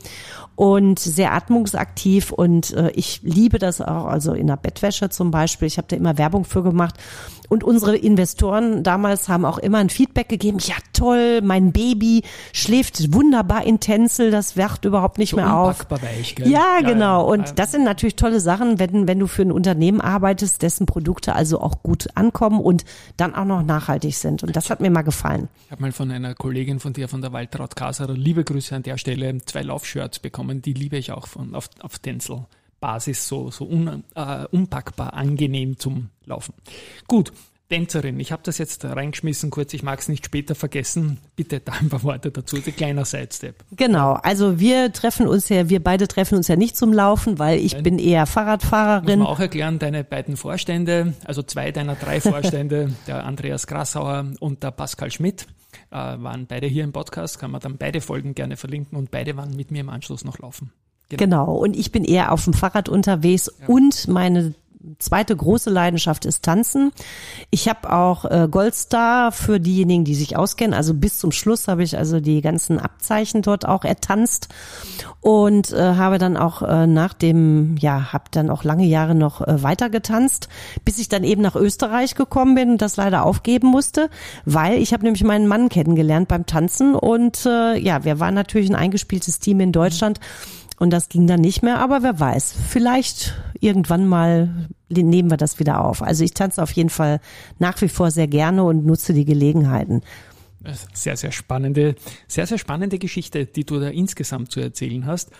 und 0.56 0.98
sehr 0.98 1.34
atmungsaktiv 1.34 2.32
und 2.32 2.72
äh, 2.72 2.90
ich 2.92 3.20
liebe 3.22 3.58
das 3.58 3.82
auch, 3.82 4.06
also 4.06 4.32
in 4.32 4.46
der 4.46 4.56
Bettwäsche 4.56 5.10
zum 5.10 5.30
Beispiel. 5.30 5.68
Ich 5.68 5.76
habe 5.76 5.88
da 5.88 5.96
immer 5.96 6.16
Werbung 6.16 6.46
für 6.46 6.62
gemacht 6.62 6.94
und 7.52 7.62
unsere 7.64 7.96
Investoren 7.96 8.82
damals 8.82 9.28
haben 9.28 9.44
auch 9.44 9.58
immer 9.58 9.78
ein 9.78 9.90
Feedback 9.90 10.28
gegeben, 10.28 10.58
ja 10.60 10.74
toll, 10.92 11.40
mein 11.42 11.72
Baby 11.72 12.22
schläft 12.52 13.12
wunderbar 13.12 13.64
in 13.66 13.78
Tänzel, 13.78 14.30
das 14.30 14.56
wacht 14.56 14.84
überhaupt 14.84 15.18
nicht 15.18 15.30
So 15.30 15.36
mehr 15.36 15.54
auf. 15.54 15.86
weich, 15.90 16.34
gell? 16.34 16.48
Ja, 16.48 16.78
Ja, 16.80 16.88
genau. 16.88 17.20
ja. 17.20 17.32
Und 17.32 17.58
das 17.58 17.72
sind 17.72 17.84
natürlich 17.84 18.16
tolle 18.16 18.40
Sachen, 18.40 18.78
wenn, 18.78 19.06
wenn 19.06 19.18
du 19.18 19.26
für 19.26 19.42
ein 19.42 19.52
Unternehmen 19.52 20.00
arbeitest, 20.00 20.62
dessen 20.62 20.86
Produkte 20.86 21.34
also 21.34 21.60
auch 21.60 21.82
gut 21.82 22.08
ankommen 22.14 22.60
und 22.60 22.84
dann 23.16 23.34
auch 23.34 23.44
noch 23.44 23.62
nachhaltig 23.62 24.16
sind. 24.16 24.42
Und 24.42 24.56
das 24.56 24.70
hat 24.70 24.80
mir 24.80 24.90
mal 24.90 25.02
gefallen. 25.02 25.48
Ich 25.66 25.70
habe 25.72 25.82
mal 25.82 25.92
von 25.92 26.10
einer 26.10 26.34
Kollegin 26.34 26.80
von 26.80 26.92
dir, 26.94 27.08
von 27.08 27.20
der 27.20 27.32
Waltraud 27.32 27.76
Kaserer, 27.76 28.14
liebe 28.14 28.44
Grüße 28.44 28.74
an 28.74 28.82
der 28.82 28.96
Stelle, 28.96 29.36
zwei 29.44 29.62
Laufshirts 29.62 30.20
bekommen. 30.20 30.62
Die 30.62 30.72
liebe 30.72 30.96
ich 30.96 31.12
auch 31.12 31.26
von, 31.26 31.54
auf, 31.54 31.68
auf 31.80 31.98
Tänzelbasis, 32.82 33.28
so, 33.28 33.50
so 33.50 33.64
un, 33.64 34.04
äh, 34.14 34.46
unpackbar, 34.50 35.14
angenehm 35.14 35.78
zum 35.78 36.10
Laufen. 36.24 36.54
Gut, 37.06 37.32
Tänzerin, 37.68 38.20
ich 38.20 38.32
habe 38.32 38.42
das 38.44 38.58
jetzt 38.58 38.84
reingeschmissen 38.84 39.48
kurz, 39.50 39.72
ich 39.72 39.82
mag 39.82 39.98
es 39.98 40.08
nicht 40.08 40.26
später 40.26 40.54
vergessen. 40.54 41.18
Bitte 41.36 41.60
da 41.60 41.72
ein 41.72 41.88
paar 41.88 42.02
Worte 42.02 42.30
dazu, 42.30 42.56
ein 42.56 42.76
kleiner 42.76 43.06
Sidestep. 43.06 43.64
Genau. 43.74 44.12
Also 44.22 44.60
wir 44.60 44.92
treffen 44.92 45.26
uns 45.26 45.48
ja, 45.48 45.70
wir 45.70 45.82
beide 45.82 46.06
treffen 46.06 46.36
uns 46.36 46.48
ja 46.48 46.56
nicht 46.56 46.76
zum 46.76 46.92
Laufen, 46.92 47.38
weil 47.38 47.58
ich 47.60 47.82
bin 47.82 47.98
eher 47.98 48.22
Muss 48.22 48.30
Fahrradfahrerin. 48.30 49.20
man 49.20 49.28
auch 49.28 49.40
erklären, 49.40 49.78
deine 49.78 50.04
beiden 50.04 50.36
Vorstände, 50.36 51.14
also 51.24 51.42
zwei 51.42 51.72
deiner 51.72 51.94
drei 51.94 52.20
Vorstände, 52.20 52.92
der 53.06 53.24
Andreas 53.24 53.66
Grassauer 53.66 54.26
und 54.40 54.62
der 54.62 54.72
Pascal 54.72 55.10
Schmidt, 55.10 55.46
äh, 55.90 55.96
waren 55.96 56.46
beide 56.46 56.66
hier 56.66 56.84
im 56.84 56.92
Podcast, 56.92 57.38
kann 57.38 57.52
man 57.52 57.62
dann 57.62 57.78
beide 57.78 58.02
Folgen 58.02 58.34
gerne 58.34 58.58
verlinken 58.58 58.98
und 58.98 59.10
beide 59.10 59.34
waren 59.38 59.56
mit 59.56 59.70
mir 59.70 59.80
im 59.80 59.88
Anschluss 59.88 60.24
noch 60.24 60.38
laufen. 60.40 60.72
Genau. 61.18 61.54
Und 61.54 61.76
ich 61.76 61.92
bin 61.92 62.04
eher 62.04 62.32
auf 62.32 62.44
dem 62.44 62.52
Fahrrad 62.52 62.88
unterwegs 62.88 63.50
und 63.66 64.08
meine 64.08 64.54
zweite 64.98 65.36
große 65.36 65.70
Leidenschaft 65.70 66.24
ist 66.24 66.42
Tanzen. 66.42 66.92
Ich 67.50 67.68
habe 67.68 67.92
auch 67.92 68.24
äh, 68.24 68.48
Goldstar 68.50 69.32
für 69.32 69.60
diejenigen, 69.60 70.04
die 70.04 70.14
sich 70.14 70.36
auskennen. 70.36 70.74
Also 70.74 70.94
bis 70.94 71.18
zum 71.18 71.32
Schluss 71.32 71.68
habe 71.68 71.82
ich 71.82 71.96
also 71.96 72.20
die 72.20 72.40
ganzen 72.40 72.78
Abzeichen 72.78 73.42
dort 73.42 73.66
auch 73.66 73.84
ertanzt 73.84 74.48
und 75.20 75.72
äh, 75.72 75.76
habe 75.76 76.18
dann 76.18 76.36
auch 76.36 76.62
äh, 76.62 76.86
nach 76.86 77.14
dem, 77.14 77.76
ja, 77.78 78.12
habe 78.12 78.24
dann 78.30 78.50
auch 78.50 78.64
lange 78.64 78.84
Jahre 78.84 79.14
noch 79.14 79.40
äh, 79.40 79.62
weiter 79.62 79.88
getanzt, 79.88 80.48
bis 80.84 80.98
ich 80.98 81.08
dann 81.08 81.24
eben 81.24 81.42
nach 81.42 81.56
Österreich 81.56 82.14
gekommen 82.14 82.54
bin 82.54 82.70
und 82.70 82.82
das 82.82 82.96
leider 82.96 83.24
aufgeben 83.24 83.68
musste, 83.68 84.10
weil 84.44 84.78
ich 84.78 84.92
habe 84.92 85.04
nämlich 85.04 85.22
meinen 85.24 85.46
Mann 85.46 85.68
kennengelernt 85.68 86.28
beim 86.28 86.46
Tanzen 86.46 86.94
und 86.94 87.46
äh, 87.46 87.78
ja, 87.78 88.04
wir 88.04 88.18
waren 88.18 88.34
natürlich 88.34 88.68
ein 88.68 88.76
eingespieltes 88.76 89.38
Team 89.38 89.60
in 89.60 89.72
Deutschland. 89.72 90.18
Und 90.82 90.90
das 90.90 91.08
ging 91.08 91.28
dann 91.28 91.40
nicht 91.40 91.62
mehr, 91.62 91.78
aber 91.78 92.02
wer 92.02 92.18
weiß, 92.18 92.56
vielleicht 92.68 93.40
irgendwann 93.60 94.04
mal 94.04 94.68
nehmen 94.88 95.30
wir 95.30 95.36
das 95.36 95.60
wieder 95.60 95.84
auf. 95.84 96.02
Also 96.02 96.24
ich 96.24 96.34
tanze 96.34 96.60
auf 96.60 96.72
jeden 96.72 96.90
Fall 96.90 97.20
nach 97.60 97.80
wie 97.82 97.88
vor 97.88 98.10
sehr 98.10 98.26
gerne 98.26 98.64
und 98.64 98.84
nutze 98.84 99.14
die 99.14 99.24
Gelegenheiten. 99.24 100.02
Sehr, 100.92 101.16
sehr 101.16 101.30
spannende, 101.30 101.94
sehr, 102.26 102.48
sehr 102.48 102.58
spannende 102.58 102.98
Geschichte, 102.98 103.46
die 103.46 103.64
du 103.64 103.78
da 103.78 103.90
insgesamt 103.90 104.50
zu 104.50 104.58
erzählen 104.58 105.06
hast. 105.06 105.30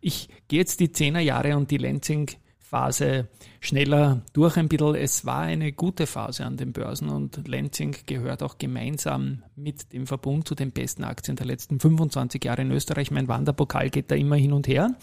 Ich 0.00 0.28
gehe 0.46 0.60
jetzt 0.60 0.78
die 0.78 0.92
Zehnerjahre 0.92 1.56
und 1.56 1.72
die 1.72 1.78
Lansing-Phase 1.78 3.26
schneller 3.64 4.22
durch 4.32 4.56
ein 4.56 4.68
bisschen. 4.68 4.94
Es 4.94 5.24
war 5.24 5.40
eine 5.40 5.72
gute 5.72 6.06
Phase 6.06 6.44
an 6.44 6.56
den 6.56 6.72
Börsen 6.72 7.08
und 7.08 7.46
Lansing 7.48 7.96
gehört 8.06 8.42
auch 8.42 8.58
gemeinsam 8.58 9.42
mit 9.56 9.92
dem 9.92 10.06
Verbund 10.06 10.46
zu 10.48 10.54
den 10.54 10.72
besten 10.72 11.04
Aktien 11.04 11.36
der 11.36 11.46
letzten 11.46 11.80
25 11.80 12.44
Jahre 12.44 12.62
in 12.62 12.70
Österreich. 12.70 13.10
Mein 13.10 13.28
Wanderpokal 13.28 13.90
geht 13.90 14.10
da 14.10 14.14
immer 14.14 14.36
hin 14.36 14.52
und 14.52 14.68
her. 14.68 14.94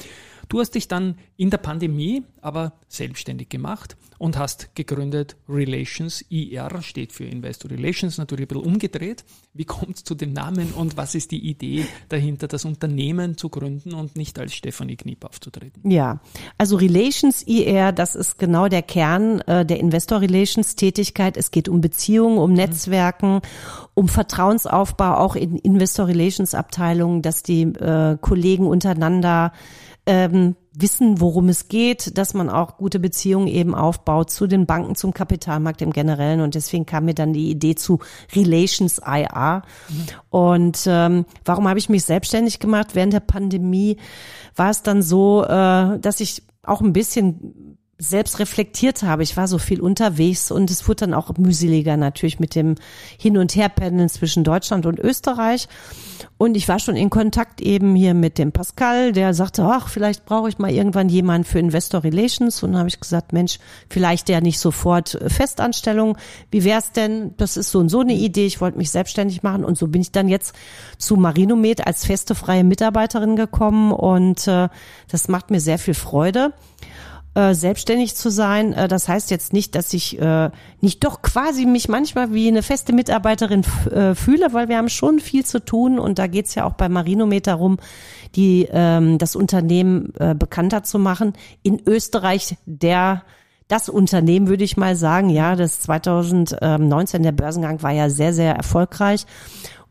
Du 0.51 0.59
hast 0.59 0.71
dich 0.71 0.89
dann 0.89 1.15
in 1.37 1.49
der 1.49 1.59
Pandemie 1.59 2.23
aber 2.41 2.73
selbstständig 2.89 3.47
gemacht 3.47 3.95
und 4.17 4.37
hast 4.37 4.75
gegründet 4.75 5.37
Relations 5.47 6.25
IR, 6.27 6.81
steht 6.81 7.13
für 7.13 7.23
Investor 7.23 7.71
Relations, 7.71 8.17
natürlich 8.17 8.45
ein 8.45 8.47
bisschen 8.49 8.65
umgedreht. 8.65 9.23
Wie 9.53 9.63
kommt 9.63 9.97
es 9.97 10.03
zu 10.03 10.13
dem 10.13 10.33
Namen 10.33 10.73
und 10.73 10.97
was 10.97 11.15
ist 11.15 11.31
die 11.31 11.47
Idee 11.49 11.85
dahinter, 12.09 12.49
das 12.49 12.65
Unternehmen 12.65 13.37
zu 13.37 13.47
gründen 13.47 13.93
und 13.93 14.17
nicht 14.17 14.37
als 14.39 14.53
Stefanie 14.53 14.97
Kniep 14.97 15.23
aufzutreten? 15.23 15.89
Ja, 15.89 16.19
also 16.57 16.75
Relations 16.75 17.43
IR, 17.43 17.93
das 17.93 18.15
ist 18.15 18.37
genau 18.37 18.50
der 18.51 18.81
Kern 18.81 19.41
äh, 19.41 19.65
der 19.65 19.79
Investor 19.79 20.21
Relations 20.21 20.75
Tätigkeit. 20.75 21.37
Es 21.37 21.51
geht 21.51 21.69
um 21.69 21.81
Beziehungen, 21.81 22.37
um 22.37 22.53
Netzwerken, 22.53 23.41
um 23.93 24.07
Vertrauensaufbau, 24.07 25.15
auch 25.15 25.35
in 25.35 25.57
Investor 25.57 26.07
Relations 26.07 26.53
Abteilungen, 26.53 27.21
dass 27.21 27.43
die 27.43 27.63
äh, 27.63 28.17
Kollegen 28.19 28.67
untereinander 28.67 29.51
ähm, 30.05 30.55
wissen, 30.73 31.19
worum 31.19 31.49
es 31.49 31.67
geht, 31.67 32.17
dass 32.17 32.33
man 32.33 32.49
auch 32.49 32.77
gute 32.77 32.99
Beziehungen 32.99 33.47
eben 33.47 33.75
aufbaut 33.75 34.31
zu 34.31 34.47
den 34.47 34.65
Banken, 34.65 34.95
zum 34.95 35.13
Kapitalmarkt 35.13 35.81
im 35.81 35.91
Generellen. 35.91 36.41
Und 36.41 36.55
deswegen 36.55 36.85
kam 36.85 37.05
mir 37.05 37.13
dann 37.13 37.33
die 37.33 37.49
Idee 37.49 37.75
zu 37.75 37.99
Relations 38.33 38.99
IR. 39.05 39.63
Und 40.29 40.83
ähm, 40.87 41.25
warum 41.45 41.67
habe 41.67 41.77
ich 41.77 41.89
mich 41.89 42.05
selbstständig 42.05 42.59
gemacht? 42.59 42.95
Während 42.95 43.13
der 43.13 43.19
Pandemie 43.19 43.97
war 44.55 44.69
es 44.69 44.81
dann 44.81 45.01
so, 45.01 45.43
äh, 45.43 45.99
dass 45.99 46.19
ich 46.19 46.43
auch 46.63 46.81
ein 46.81 46.93
bisschen 46.93 47.77
selbst 48.01 48.39
reflektiert 48.39 49.03
habe. 49.03 49.21
Ich 49.21 49.37
war 49.37 49.47
so 49.47 49.59
viel 49.59 49.79
unterwegs 49.79 50.49
und 50.49 50.71
es 50.71 50.87
wurde 50.87 51.01
dann 51.01 51.13
auch 51.13 51.37
mühseliger 51.37 51.97
natürlich 51.97 52.39
mit 52.39 52.55
dem 52.55 52.75
Hin- 53.19 53.37
und 53.37 53.55
Herpendeln 53.55 54.09
zwischen 54.09 54.43
Deutschland 54.43 54.87
und 54.87 54.99
Österreich. 54.99 55.67
Und 56.39 56.57
ich 56.57 56.67
war 56.67 56.79
schon 56.79 56.95
in 56.95 57.11
Kontakt 57.11 57.61
eben 57.61 57.93
hier 57.93 58.15
mit 58.15 58.39
dem 58.39 58.51
Pascal, 58.51 59.11
der 59.11 59.35
sagte, 59.35 59.63
ach, 59.63 59.87
vielleicht 59.87 60.25
brauche 60.25 60.49
ich 60.49 60.57
mal 60.57 60.71
irgendwann 60.71 61.09
jemanden 61.09 61.45
für 61.45 61.59
Investor 61.59 62.03
Relations. 62.03 62.63
Und 62.63 62.71
dann 62.71 62.79
habe 62.79 62.89
ich 62.89 62.99
gesagt, 62.99 63.33
Mensch, 63.33 63.59
vielleicht 63.87 64.29
ja 64.29 64.41
nicht 64.41 64.59
sofort 64.59 65.19
Festanstellung. 65.27 66.17
Wie 66.49 66.63
wär's 66.63 66.93
denn? 66.93 67.35
Das 67.37 67.55
ist 67.55 67.69
so 67.69 67.77
und 67.77 67.89
so 67.89 67.99
eine 67.99 68.13
Idee. 68.13 68.47
Ich 68.47 68.61
wollte 68.61 68.79
mich 68.79 68.89
selbstständig 68.89 69.43
machen. 69.43 69.63
Und 69.63 69.77
so 69.77 69.87
bin 69.87 70.01
ich 70.01 70.11
dann 70.11 70.27
jetzt 70.27 70.55
zu 70.97 71.17
Marinomed 71.17 71.85
als 71.85 72.05
feste 72.05 72.33
freie 72.33 72.63
Mitarbeiterin 72.63 73.35
gekommen. 73.35 73.91
Und 73.91 74.47
äh, 74.47 74.69
das 75.07 75.27
macht 75.27 75.51
mir 75.51 75.59
sehr 75.59 75.77
viel 75.77 75.93
Freude 75.93 76.53
äh, 77.33 77.53
selbstständig 77.53 78.15
zu 78.15 78.29
sein. 78.29 78.73
Äh, 78.73 78.87
das 78.87 79.07
heißt 79.07 79.31
jetzt 79.31 79.53
nicht, 79.53 79.75
dass 79.75 79.93
ich 79.93 80.19
äh, 80.19 80.49
nicht 80.81 81.03
doch 81.03 81.21
quasi 81.21 81.65
mich 81.65 81.87
manchmal 81.87 82.33
wie 82.33 82.47
eine 82.47 82.63
feste 82.63 82.93
Mitarbeiterin 82.93 83.63
äh, 83.89 84.15
fühle, 84.15 84.53
weil 84.53 84.67
wir 84.67 84.77
haben 84.77 84.89
schon 84.89 85.19
viel 85.19 85.45
zu 85.45 85.63
tun 85.63 85.99
und 85.99 86.19
da 86.19 86.27
geht's 86.27 86.55
ja 86.55 86.65
auch 86.65 86.73
bei 86.73 86.89
Marinometer 86.89 87.53
rum, 87.53 87.77
die 88.35 88.67
ähm, 88.71 89.17
das 89.17 89.35
Unternehmen 89.35 90.13
äh, 90.19 90.35
bekannter 90.35 90.83
zu 90.83 90.99
machen. 90.99 91.33
In 91.63 91.81
Österreich 91.85 92.57
der 92.65 93.23
das 93.71 93.87
Unternehmen, 93.87 94.49
würde 94.49 94.65
ich 94.65 94.75
mal 94.75 94.97
sagen, 94.97 95.29
ja, 95.29 95.55
das 95.55 95.79
2019, 95.79 97.23
der 97.23 97.31
Börsengang 97.31 97.81
war 97.81 97.91
ja 97.91 98.09
sehr, 98.09 98.33
sehr 98.33 98.53
erfolgreich. 98.53 99.25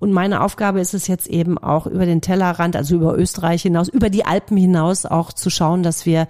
Und 0.01 0.13
meine 0.13 0.43
Aufgabe 0.43 0.81
ist 0.81 0.95
es 0.95 1.07
jetzt 1.07 1.29
eben 1.29 1.59
auch 1.59 1.87
über 1.87 2.07
den 2.07 2.23
Tellerrand, 2.23 2.75
also 2.75 2.97
über 2.97 3.17
Österreich 3.17 3.63
hinaus, 3.63 3.89
über 3.89 4.11
die 4.11 4.25
Alpen 4.25 4.57
hinaus 4.57 5.07
auch 5.07 5.33
zu 5.33 5.51
schauen, 5.51 5.83
dass 5.85 6.07
wir 6.07 6.27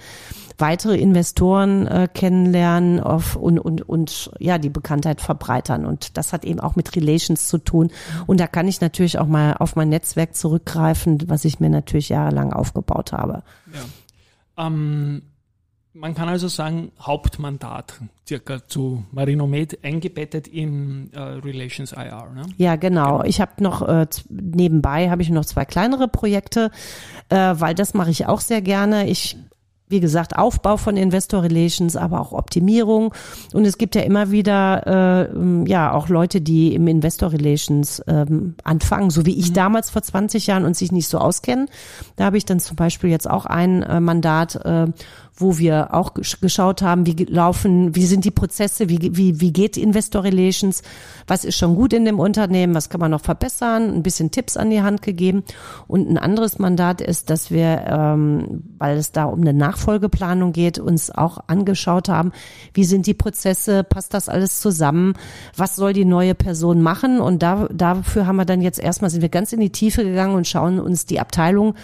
weitere 0.58 0.98
Investoren 0.98 1.86
äh, 1.86 2.08
kennenlernen 2.12 3.00
auf, 3.00 3.36
und, 3.36 3.58
und, 3.58 3.88
und 3.88 4.30
ja, 4.38 4.58
die 4.58 4.68
Bekanntheit 4.68 5.20
verbreitern. 5.20 5.86
Und 5.86 6.18
das 6.18 6.32
hat 6.32 6.44
eben 6.44 6.60
auch 6.60 6.76
mit 6.76 6.94
Relations 6.96 7.48
zu 7.48 7.58
tun. 7.58 7.90
Und 8.26 8.40
da 8.40 8.46
kann 8.46 8.68
ich 8.68 8.80
natürlich 8.80 9.18
auch 9.18 9.26
mal 9.26 9.54
auf 9.54 9.76
mein 9.76 9.88
Netzwerk 9.88 10.34
zurückgreifen, 10.34 11.28
was 11.28 11.44
ich 11.44 11.60
mir 11.60 11.70
natürlich 11.70 12.10
jahrelang 12.10 12.52
aufgebaut 12.52 13.12
habe. 13.12 13.42
Ja. 13.72 14.66
Ähm, 14.66 15.22
man 15.92 16.14
kann 16.14 16.28
also 16.28 16.48
sagen, 16.48 16.92
Hauptmandat 17.00 18.00
circa 18.26 18.66
zu 18.66 19.04
Marinomed 19.10 19.84
eingebettet 19.84 20.46
in 20.46 21.12
äh, 21.12 21.20
Relations 21.20 21.92
IR. 21.92 22.30
Ne? 22.34 22.42
Ja, 22.58 22.76
genau. 22.76 23.24
Ich 23.24 23.40
habe 23.40 23.62
noch 23.62 23.86
äh, 23.86 24.06
nebenbei 24.28 25.10
habe 25.10 25.22
ich 25.22 25.30
noch 25.30 25.44
zwei 25.44 25.64
kleinere 25.64 26.06
Projekte, 26.06 26.70
äh, 27.28 27.36
weil 27.36 27.74
das 27.74 27.94
mache 27.94 28.10
ich 28.10 28.26
auch 28.26 28.40
sehr 28.40 28.62
gerne. 28.62 29.08
Ich 29.08 29.36
wie 29.90 30.00
gesagt, 30.00 30.38
Aufbau 30.38 30.76
von 30.76 30.96
Investor 30.96 31.42
Relations, 31.42 31.96
aber 31.96 32.20
auch 32.20 32.32
Optimierung. 32.32 33.12
Und 33.52 33.64
es 33.64 33.76
gibt 33.76 33.94
ja 33.96 34.02
immer 34.02 34.30
wieder 34.30 35.28
äh, 35.28 35.68
ja 35.68 35.92
auch 35.92 36.08
Leute, 36.08 36.40
die 36.40 36.74
im 36.74 36.86
Investor 36.86 37.32
Relations 37.32 38.02
ähm, 38.06 38.54
anfangen, 38.62 39.10
so 39.10 39.26
wie 39.26 39.36
ich 39.36 39.50
mhm. 39.50 39.54
damals 39.54 39.90
vor 39.90 40.02
20 40.02 40.46
Jahren 40.46 40.64
und 40.64 40.76
sich 40.76 40.92
nicht 40.92 41.08
so 41.08 41.18
auskennen. 41.18 41.68
Da 42.16 42.24
habe 42.24 42.38
ich 42.38 42.44
dann 42.44 42.60
zum 42.60 42.76
Beispiel 42.76 43.10
jetzt 43.10 43.28
auch 43.28 43.46
ein 43.46 43.82
äh, 43.82 44.00
Mandat, 44.00 44.56
äh, 44.64 44.86
wo 45.40 45.58
wir 45.58 45.94
auch 45.94 46.12
geschaut 46.14 46.82
haben, 46.82 47.06
wie 47.06 47.24
laufen, 47.24 47.94
wie 47.96 48.04
sind 48.04 48.24
die 48.24 48.30
Prozesse, 48.30 48.88
wie, 48.88 49.16
wie, 49.16 49.40
wie 49.40 49.52
geht 49.52 49.76
Investor 49.76 50.24
Relations, 50.24 50.82
was 51.26 51.44
ist 51.44 51.56
schon 51.56 51.74
gut 51.74 51.92
in 51.92 52.04
dem 52.04 52.20
Unternehmen, 52.20 52.74
was 52.74 52.90
kann 52.90 53.00
man 53.00 53.10
noch 53.10 53.22
verbessern, 53.22 53.94
ein 53.94 54.02
bisschen 54.02 54.30
Tipps 54.30 54.56
an 54.56 54.70
die 54.70 54.82
Hand 54.82 55.02
gegeben. 55.02 55.44
Und 55.88 56.08
ein 56.10 56.18
anderes 56.18 56.58
Mandat 56.58 57.00
ist, 57.00 57.30
dass 57.30 57.50
wir, 57.50 57.84
ähm, 57.86 58.62
weil 58.78 58.98
es 58.98 59.12
da 59.12 59.24
um 59.24 59.40
eine 59.40 59.54
Nachfolgeplanung 59.80 60.52
geht, 60.52 60.78
uns 60.78 61.10
auch 61.10 61.38
angeschaut 61.46 62.08
haben, 62.08 62.32
wie 62.74 62.84
sind 62.84 63.06
die 63.06 63.14
Prozesse, 63.14 63.82
passt 63.82 64.12
das 64.14 64.28
alles 64.28 64.60
zusammen, 64.60 65.14
was 65.56 65.76
soll 65.76 65.92
die 65.92 66.04
neue 66.04 66.34
Person 66.34 66.82
machen. 66.82 67.20
Und 67.20 67.42
da, 67.42 67.66
dafür 67.72 68.26
haben 68.26 68.36
wir 68.36 68.44
dann 68.44 68.60
jetzt 68.60 68.78
erstmal, 68.78 69.10
sind 69.10 69.22
wir 69.22 69.28
ganz 69.30 69.52
in 69.52 69.60
die 69.60 69.70
Tiefe 69.70 70.04
gegangen 70.04 70.34
und 70.34 70.46
schauen 70.46 70.78
uns 70.78 71.06
die 71.06 71.20
Abteilung 71.20 71.74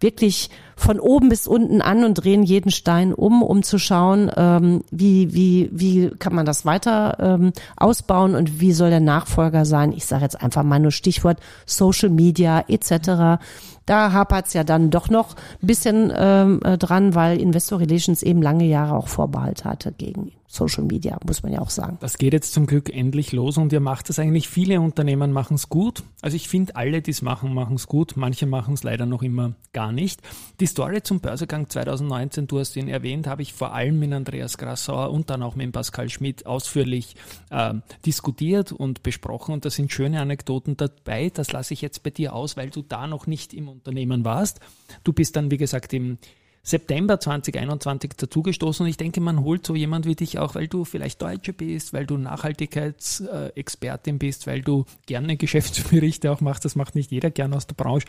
wirklich 0.00 0.50
von 0.76 1.00
oben 1.00 1.30
bis 1.30 1.48
unten 1.48 1.80
an 1.80 2.04
und 2.04 2.14
drehen 2.14 2.42
jeden 2.42 2.70
Stein 2.70 3.14
um, 3.14 3.42
um 3.42 3.62
zu 3.62 3.78
schauen, 3.78 4.30
ähm, 4.36 4.82
wie, 4.90 5.32
wie, 5.32 5.70
wie 5.72 6.10
kann 6.18 6.34
man 6.34 6.44
das 6.44 6.66
weiter 6.66 7.16
ähm, 7.18 7.52
ausbauen 7.78 8.34
und 8.34 8.60
wie 8.60 8.72
soll 8.72 8.90
der 8.90 9.00
Nachfolger 9.00 9.64
sein. 9.64 9.92
Ich 9.92 10.04
sage 10.04 10.24
jetzt 10.24 10.42
einfach 10.42 10.64
mal 10.64 10.78
nur 10.78 10.90
Stichwort 10.90 11.38
Social 11.64 12.10
Media 12.10 12.62
etc. 12.68 13.40
Da 13.86 14.12
hapert 14.12 14.48
es 14.48 14.52
ja 14.52 14.64
dann 14.64 14.90
doch 14.90 15.08
noch 15.08 15.36
ein 15.62 15.66
bisschen 15.66 16.12
ähm, 16.14 16.60
äh, 16.64 16.76
dran, 16.76 17.14
weil 17.14 17.40
Investor 17.40 17.80
Relations 17.80 18.22
eben 18.22 18.42
lange 18.42 18.64
Jahre 18.64 18.94
auch 18.94 19.08
Vorbehalt 19.08 19.64
hatte 19.64 19.92
gegen 19.92 20.32
Social 20.48 20.84
Media, 20.84 21.18
muss 21.26 21.42
man 21.42 21.52
ja 21.52 21.60
auch 21.60 21.70
sagen. 21.70 21.98
Das 22.00 22.18
geht 22.18 22.32
jetzt 22.32 22.52
zum 22.52 22.66
Glück 22.66 22.94
endlich 22.94 23.32
los 23.32 23.58
und 23.58 23.72
ihr 23.72 23.80
macht 23.80 24.10
es 24.10 24.18
eigentlich. 24.18 24.48
Viele 24.48 24.80
Unternehmen 24.80 25.32
machen 25.32 25.54
es 25.54 25.68
gut. 25.68 26.02
Also 26.22 26.36
ich 26.36 26.48
finde, 26.48 26.76
alle, 26.76 27.02
die 27.02 27.10
es 27.10 27.22
machen, 27.22 27.52
machen 27.52 27.76
es 27.76 27.86
gut. 27.86 28.16
Manche 28.16 28.46
machen 28.46 28.74
es 28.74 28.82
leider 28.82 29.06
noch 29.06 29.22
immer 29.22 29.54
gar 29.72 29.92
nicht. 29.92 30.20
Die 30.60 30.66
Story 30.66 31.02
zum 31.02 31.20
Börsegang 31.20 31.68
2019, 31.68 32.46
du 32.46 32.58
hast 32.58 32.76
ihn 32.76 32.88
erwähnt, 32.88 33.26
habe 33.26 33.42
ich 33.42 33.52
vor 33.52 33.74
allem 33.74 33.98
mit 33.98 34.12
Andreas 34.12 34.58
Grassauer 34.58 35.10
und 35.10 35.30
dann 35.30 35.42
auch 35.42 35.56
mit 35.56 35.72
Pascal 35.72 36.08
Schmidt 36.08 36.46
ausführlich 36.46 37.16
äh, 37.50 37.74
diskutiert 38.04 38.72
und 38.72 39.02
besprochen. 39.02 39.52
Und 39.52 39.64
da 39.64 39.70
sind 39.70 39.92
schöne 39.92 40.20
Anekdoten 40.20 40.76
dabei. 40.76 41.30
Das 41.32 41.52
lasse 41.52 41.74
ich 41.74 41.82
jetzt 41.82 42.02
bei 42.02 42.10
dir 42.10 42.34
aus, 42.34 42.56
weil 42.56 42.70
du 42.70 42.82
da 42.82 43.06
noch 43.06 43.26
nicht 43.26 43.52
im 43.52 43.68
Unternehmen 43.68 44.24
warst. 44.24 44.60
Du 45.02 45.12
bist 45.12 45.36
dann, 45.36 45.50
wie 45.50 45.56
gesagt, 45.56 45.92
im 45.92 46.18
September 46.66 47.18
2021 47.20 48.14
dazugestoßen 48.16 48.84
und 48.84 48.90
ich 48.90 48.96
denke, 48.96 49.20
man 49.20 49.44
holt 49.44 49.64
so 49.64 49.76
jemand 49.76 50.04
wie 50.04 50.16
dich 50.16 50.40
auch, 50.40 50.56
weil 50.56 50.66
du 50.66 50.84
vielleicht 50.84 51.22
Deutsche 51.22 51.52
bist, 51.52 51.92
weil 51.92 52.06
du 52.06 52.16
Nachhaltigkeitsexpertin 52.16 54.18
bist, 54.18 54.48
weil 54.48 54.62
du 54.62 54.84
gerne 55.06 55.36
Geschäftsberichte 55.36 56.32
auch 56.32 56.40
machst. 56.40 56.64
Das 56.64 56.74
macht 56.74 56.96
nicht 56.96 57.12
jeder 57.12 57.30
gern 57.30 57.54
aus 57.54 57.68
der 57.68 57.76
Branche. 57.76 58.08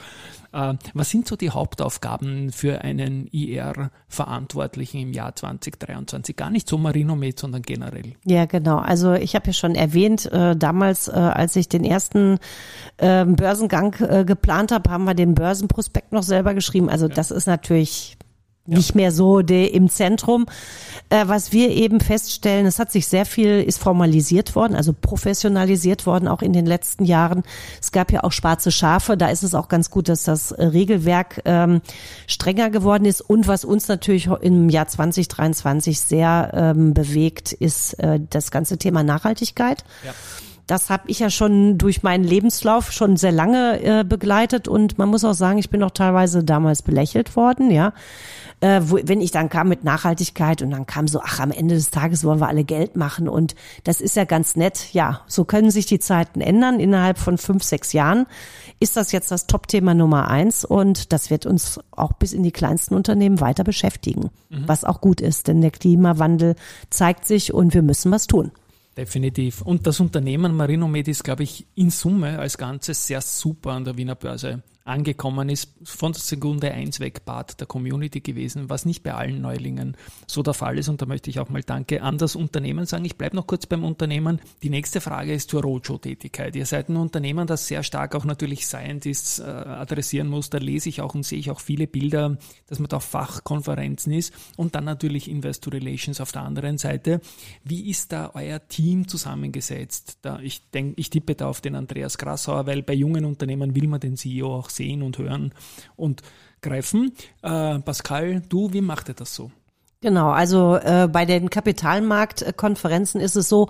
Äh, 0.54 0.74
was 0.96 1.12
sind 1.12 1.28
so 1.28 1.36
die 1.36 1.52
Hauptaufgaben 1.52 2.52
für 2.52 2.82
einen 2.82 3.28
IR-Verantwortlichen 3.28 5.02
im 5.02 5.14
Jahr 5.14 5.36
2023? 5.36 6.36
Gar 6.36 6.50
nicht 6.50 6.68
so 6.68 6.80
Marinomed, 6.80 7.38
sondern 7.38 7.62
generell. 7.62 8.16
Ja, 8.26 8.46
genau. 8.46 8.78
Also 8.78 9.14
ich 9.14 9.36
habe 9.36 9.46
ja 9.46 9.54
schon 9.54 9.76
erwähnt, 9.76 10.26
äh, 10.32 10.56
damals, 10.56 11.10
äh, 11.10 11.12
als 11.12 11.56
ich 11.56 11.70
den 11.70 11.84
ersten 11.84 12.40
ähm, 12.98 13.36
Börsengang 13.36 13.92
geplant 14.26 14.72
habe, 14.72 14.90
haben 14.90 15.04
wir 15.04 15.14
den 15.14 15.36
Börsenprospekt 15.36 16.12
noch 16.12 16.24
selber 16.24 16.56
geschrieben. 16.56 16.90
Also 16.90 17.08
ja. 17.08 17.14
das 17.14 17.30
ist 17.30 17.46
natürlich 17.46 18.17
nicht 18.68 18.96
mehr 18.96 19.12
so 19.12 19.42
de, 19.42 19.66
im 19.68 19.90
Zentrum. 19.90 20.46
Äh, 21.10 21.28
was 21.28 21.54
wir 21.54 21.70
eben 21.70 22.02
feststellen, 22.02 22.66
es 22.66 22.80
hat 22.80 22.92
sich 22.92 23.08
sehr 23.08 23.26
viel, 23.26 23.62
ist 23.62 23.80
formalisiert 23.80 24.56
worden, 24.56 24.76
also 24.76 24.94
professionalisiert 24.94 26.06
worden, 26.06 26.28
auch 26.28 26.42
in 26.42 26.52
den 26.52 26.66
letzten 26.66 27.06
Jahren. 27.06 27.44
Es 27.82 27.92
gab 27.94 28.12
ja 28.12 28.24
auch 28.24 28.34
schwarze 28.34 28.72
Schafe, 28.72 29.16
da 29.16 29.30
ist 29.30 29.44
es 29.44 29.56
auch 29.56 29.70
ganz 29.70 29.90
gut, 29.90 30.10
dass 30.10 30.24
das 30.24 30.54
Regelwerk 30.58 31.42
ähm, 31.46 31.82
strenger 32.28 32.70
geworden 32.70 33.06
ist. 33.06 33.22
Und 33.22 33.48
was 33.48 33.64
uns 33.64 33.88
natürlich 33.88 34.28
im 34.42 34.70
Jahr 34.70 34.88
2023 34.88 36.00
sehr 36.00 36.52
ähm, 36.54 36.94
bewegt, 36.94 37.54
ist 37.54 37.94
äh, 38.00 38.20
das 38.30 38.52
ganze 38.52 38.78
Thema 38.78 39.04
Nachhaltigkeit. 39.04 39.86
Ja. 40.06 40.14
Das 40.66 40.90
habe 40.90 41.04
ich 41.08 41.20
ja 41.20 41.30
schon 41.30 41.78
durch 41.78 42.04
meinen 42.04 42.26
Lebenslauf 42.26 42.92
schon 42.92 43.16
sehr 43.16 43.32
lange 43.32 43.82
äh, 43.82 44.04
begleitet 44.04 44.68
und 44.68 44.98
man 44.98 45.08
muss 45.08 45.24
auch 45.24 45.34
sagen, 45.34 45.60
ich 45.60 45.70
bin 45.70 45.82
auch 45.82 45.92
teilweise 45.92 46.44
damals 46.44 46.82
belächelt 46.82 47.38
worden, 47.38 47.72
ja 47.72 47.94
äh, 48.60 48.82
wo, 48.84 48.98
wenn 49.04 49.22
ich 49.22 49.32
dann 49.32 49.50
kam 49.50 49.70
mit 49.70 49.84
Nachhaltigkeit 49.84 50.62
und 50.62 50.72
dann 50.72 50.86
kam 50.86 51.08
so, 51.08 51.22
ach, 51.22 51.40
am 51.40 51.52
Ende 51.52 51.76
des 51.76 51.92
Tages 51.92 52.24
wollen 52.24 52.40
wir 52.40 52.48
alle 52.48 52.64
Geld 52.64 52.96
machen 52.96 53.30
und 53.30 53.56
das 53.84 54.02
ist 54.02 54.16
ja 54.16 54.26
ganz 54.26 54.56
nett. 54.56 54.94
Ja, 54.94 55.22
so 55.28 55.46
können 55.46 55.70
sich 55.70 55.86
die 55.86 56.00
Zeiten 56.00 56.42
ändern. 56.42 56.80
Innerhalb 56.80 57.20
von 57.20 57.38
fünf, 57.38 57.64
sechs 57.64 57.94
Jahren 57.94 58.26
ist 58.80 58.98
das 58.98 59.12
jetzt 59.12 59.32
das 59.32 59.48
Top-Thema 59.48 59.94
Nummer 59.94 60.30
eins 60.30 60.66
und 60.66 61.14
das 61.14 61.30
wird 61.30 61.46
uns 61.46 61.80
auch 61.92 62.14
bis 62.14 62.34
in 62.34 62.44
die 62.44 62.52
kleinsten 62.52 62.96
Unternehmen 62.96 63.40
weiter 63.42 63.64
beschäftigen, 63.64 64.30
mhm. 64.50 64.64
was 64.68 64.84
auch 64.84 65.02
gut 65.02 65.22
ist, 65.22 65.48
denn 65.48 65.62
der 65.62 65.72
Klimawandel 65.72 66.56
zeigt 66.90 67.26
sich 67.26 67.54
und 67.54 67.74
wir 67.74 67.84
müssen 67.84 68.12
was 68.12 68.28
tun. 68.28 68.52
Definitiv. 68.98 69.62
Und 69.62 69.86
das 69.86 70.00
Unternehmen 70.00 70.56
Marinomed 70.56 71.08
ist, 71.08 71.24
glaube 71.24 71.44
ich, 71.44 71.68
in 71.76 71.92
Summe 71.92 72.40
als 72.40 72.58
Ganzes 72.58 73.06
sehr 73.06 73.22
super 73.22 73.74
an 73.74 73.86
der 73.86 73.96
Wiener 73.96 74.16
Börse 74.16 74.64
angekommen 74.88 75.50
ist, 75.50 75.74
von 75.84 76.14
Sekunde 76.14 76.72
eins 76.72 77.00
weg 77.00 77.26
Part 77.26 77.60
der 77.60 77.68
Community 77.68 78.22
gewesen, 78.22 78.70
was 78.70 78.86
nicht 78.86 79.04
bei 79.04 79.14
allen 79.14 79.42
Neulingen 79.42 79.98
so 80.26 80.44
der 80.44 80.54
Fall 80.54 80.78
ist. 80.78 80.88
Und 80.88 81.02
da 81.02 81.06
möchte 81.06 81.30
ich 81.30 81.40
auch 81.40 81.50
mal 81.50 81.64
Danke 81.64 82.02
an 82.02 82.18
das 82.18 82.36
Unternehmen 82.36 82.86
sagen. 82.86 83.06
Ich 83.06 83.18
bleibe 83.18 83.36
noch 83.36 83.48
kurz 83.48 83.66
beim 83.66 83.84
Unternehmen. 83.84 84.40
Die 84.64 84.70
nächste 84.70 85.02
Frage 85.02 85.34
ist 85.34 85.50
zur 85.50 85.62
Roadshow-Tätigkeit. 85.62 86.56
Ihr 86.56 86.66
seid 86.66 86.90
ein 86.90 86.96
Unternehmen, 86.96 87.48
das 87.48 87.68
sehr 87.68 87.84
stark 87.84 88.16
auch 88.16 88.26
natürlich 88.26 88.66
Scientists 88.66 89.40
äh, 89.40 89.44
adressieren 89.44 90.28
muss. 90.28 90.50
Da 90.50 90.58
lese 90.58 90.90
ich 90.90 91.02
auch 91.02 91.16
und 91.16 91.24
sehe 91.24 91.40
ich 91.40 91.52
auch 91.52 91.60
viele 91.60 91.88
Bilder, 91.88 92.38
dass 92.68 92.80
man 92.80 92.90
da 92.90 92.98
auf 92.98 93.04
Fachkonferenzen 93.04 94.14
ist 94.14 94.34
und 94.56 94.76
dann 94.76 94.86
natürlich 94.86 95.30
Investor 95.30 95.74
Relations 95.74 96.22
auf 96.22 96.32
der 96.32 96.44
anderen 96.44 96.78
Seite. 96.78 97.22
Wie 97.64 97.90
ist 97.90 98.12
da 98.12 98.32
euer 98.34 98.66
Team 98.68 99.08
zusammengesetzt? 99.08 100.20
Da 100.22 100.40
ich 100.40 100.70
denke, 100.72 100.94
ich 100.98 101.10
tippe 101.10 101.36
da 101.36 101.48
auf 101.48 101.62
den 101.62 101.76
Andreas 101.76 102.18
Grassauer, 102.18 102.66
weil 102.66 102.84
bei 102.84 102.94
jungen 102.94 103.26
Unternehmen 103.26 103.76
will 103.76 103.88
man 103.88 104.00
den 104.00 104.16
CEO 104.16 104.56
auch 104.56 104.70
sehen 104.78 105.02
und 105.02 105.18
hören 105.18 105.54
und 105.96 106.22
greifen. 106.62 107.14
Äh, 107.42 107.80
Pascal, 107.80 108.42
du, 108.48 108.72
wie 108.74 108.82
macht 108.82 109.10
ihr 109.10 109.16
das 109.16 109.36
so? 109.36 109.52
Genau, 110.00 110.30
also 110.30 110.76
äh, 110.76 111.08
bei 111.12 111.26
den 111.26 111.50
Kapitalmarktkonferenzen 111.50 113.20
ist 113.20 113.36
es 113.36 113.50
so, 113.50 113.70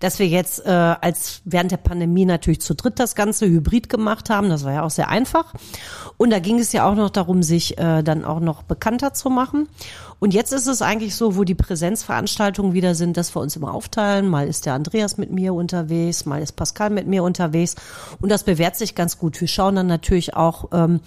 dass 0.00 0.18
wir 0.18 0.26
jetzt 0.26 0.66
äh, 0.66 0.70
als 0.70 1.40
während 1.44 1.70
der 1.70 1.76
Pandemie 1.76 2.24
natürlich 2.24 2.60
zu 2.60 2.74
dritt 2.74 2.98
das 2.98 3.14
Ganze 3.14 3.46
hybrid 3.46 3.88
gemacht 3.88 4.28
haben. 4.28 4.48
Das 4.48 4.64
war 4.64 4.72
ja 4.72 4.82
auch 4.82 4.90
sehr 4.90 5.08
einfach. 5.08 5.54
Und 6.16 6.30
da 6.30 6.40
ging 6.40 6.58
es 6.58 6.72
ja 6.72 6.84
auch 6.84 6.96
noch 6.96 7.10
darum, 7.10 7.44
sich 7.44 7.78
äh, 7.78 8.02
dann 8.02 8.24
auch 8.24 8.40
noch 8.40 8.64
bekannter 8.64 9.14
zu 9.14 9.30
machen. 9.30 9.68
Und 10.18 10.34
jetzt 10.34 10.52
ist 10.52 10.66
es 10.66 10.82
eigentlich 10.82 11.14
so, 11.14 11.36
wo 11.36 11.44
die 11.44 11.54
Präsenzveranstaltungen 11.54 12.72
wieder 12.72 12.96
sind, 12.96 13.16
dass 13.16 13.36
wir 13.36 13.40
uns 13.40 13.54
immer 13.54 13.72
aufteilen. 13.72 14.26
Mal 14.26 14.48
ist 14.48 14.66
der 14.66 14.74
Andreas 14.74 15.16
mit 15.16 15.30
mir 15.30 15.54
unterwegs, 15.54 16.26
mal 16.26 16.42
ist 16.42 16.56
Pascal 16.56 16.90
mit 16.90 17.06
mir 17.06 17.22
unterwegs. 17.22 17.76
Und 18.20 18.32
das 18.32 18.42
bewährt 18.42 18.74
sich 18.74 18.96
ganz 18.96 19.16
gut. 19.16 19.40
Wir 19.40 19.46
schauen 19.46 19.76
dann 19.76 19.86
natürlich 19.86 20.34
auch, 20.34 20.70
ähm, 20.72 20.98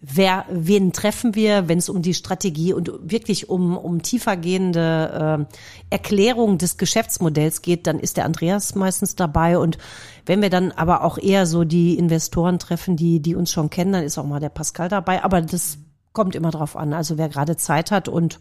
wer, 0.00 0.44
wen 0.50 0.92
treffen 0.92 1.34
wir, 1.34 1.68
wenn 1.68 1.78
es 1.78 1.88
um 1.88 2.02
die 2.02 2.14
Strategie 2.14 2.72
und 2.72 2.90
wirklich 3.02 3.48
um, 3.48 3.76
um 3.76 4.02
tiefergehende 4.02 5.46
äh, 5.48 5.54
Erklärung 5.90 6.58
des 6.58 6.76
Geschäftsmodells 6.76 7.62
geht, 7.62 7.86
dann 7.86 7.98
ist 7.98 8.16
der 8.16 8.24
Andreas 8.24 8.74
meistens 8.74 9.16
dabei. 9.16 9.58
Und 9.58 9.78
wenn 10.26 10.42
wir 10.42 10.50
dann 10.50 10.72
aber 10.72 11.02
auch 11.02 11.18
eher 11.18 11.46
so 11.46 11.64
die 11.64 11.98
Investoren 11.98 12.58
treffen, 12.58 12.96
die, 12.96 13.20
die 13.20 13.34
uns 13.34 13.50
schon 13.50 13.70
kennen, 13.70 13.92
dann 13.92 14.04
ist 14.04 14.18
auch 14.18 14.26
mal 14.26 14.40
der 14.40 14.48
Pascal 14.48 14.88
dabei. 14.88 15.24
Aber 15.24 15.40
das 15.40 15.78
kommt 16.12 16.34
immer 16.34 16.50
drauf 16.50 16.76
an. 16.76 16.92
Also 16.92 17.18
wer 17.18 17.28
gerade 17.28 17.56
Zeit 17.56 17.90
hat 17.90 18.08
und 18.08 18.38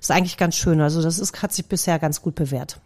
ist 0.00 0.10
eigentlich 0.10 0.36
ganz 0.36 0.56
schön. 0.56 0.80
Also 0.80 1.02
das 1.02 1.18
ist, 1.18 1.42
hat 1.42 1.52
sich 1.52 1.66
bisher 1.66 1.98
ganz 1.98 2.22
gut 2.22 2.34
bewährt. 2.34 2.80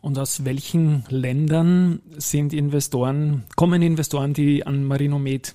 Und 0.00 0.18
aus 0.18 0.44
welchen 0.44 1.04
Ländern 1.08 2.00
sind 2.16 2.52
Investoren, 2.52 3.44
kommen 3.56 3.82
Investoren, 3.82 4.34
die 4.34 4.64
an 4.64 4.84
Marinomed 4.84 5.54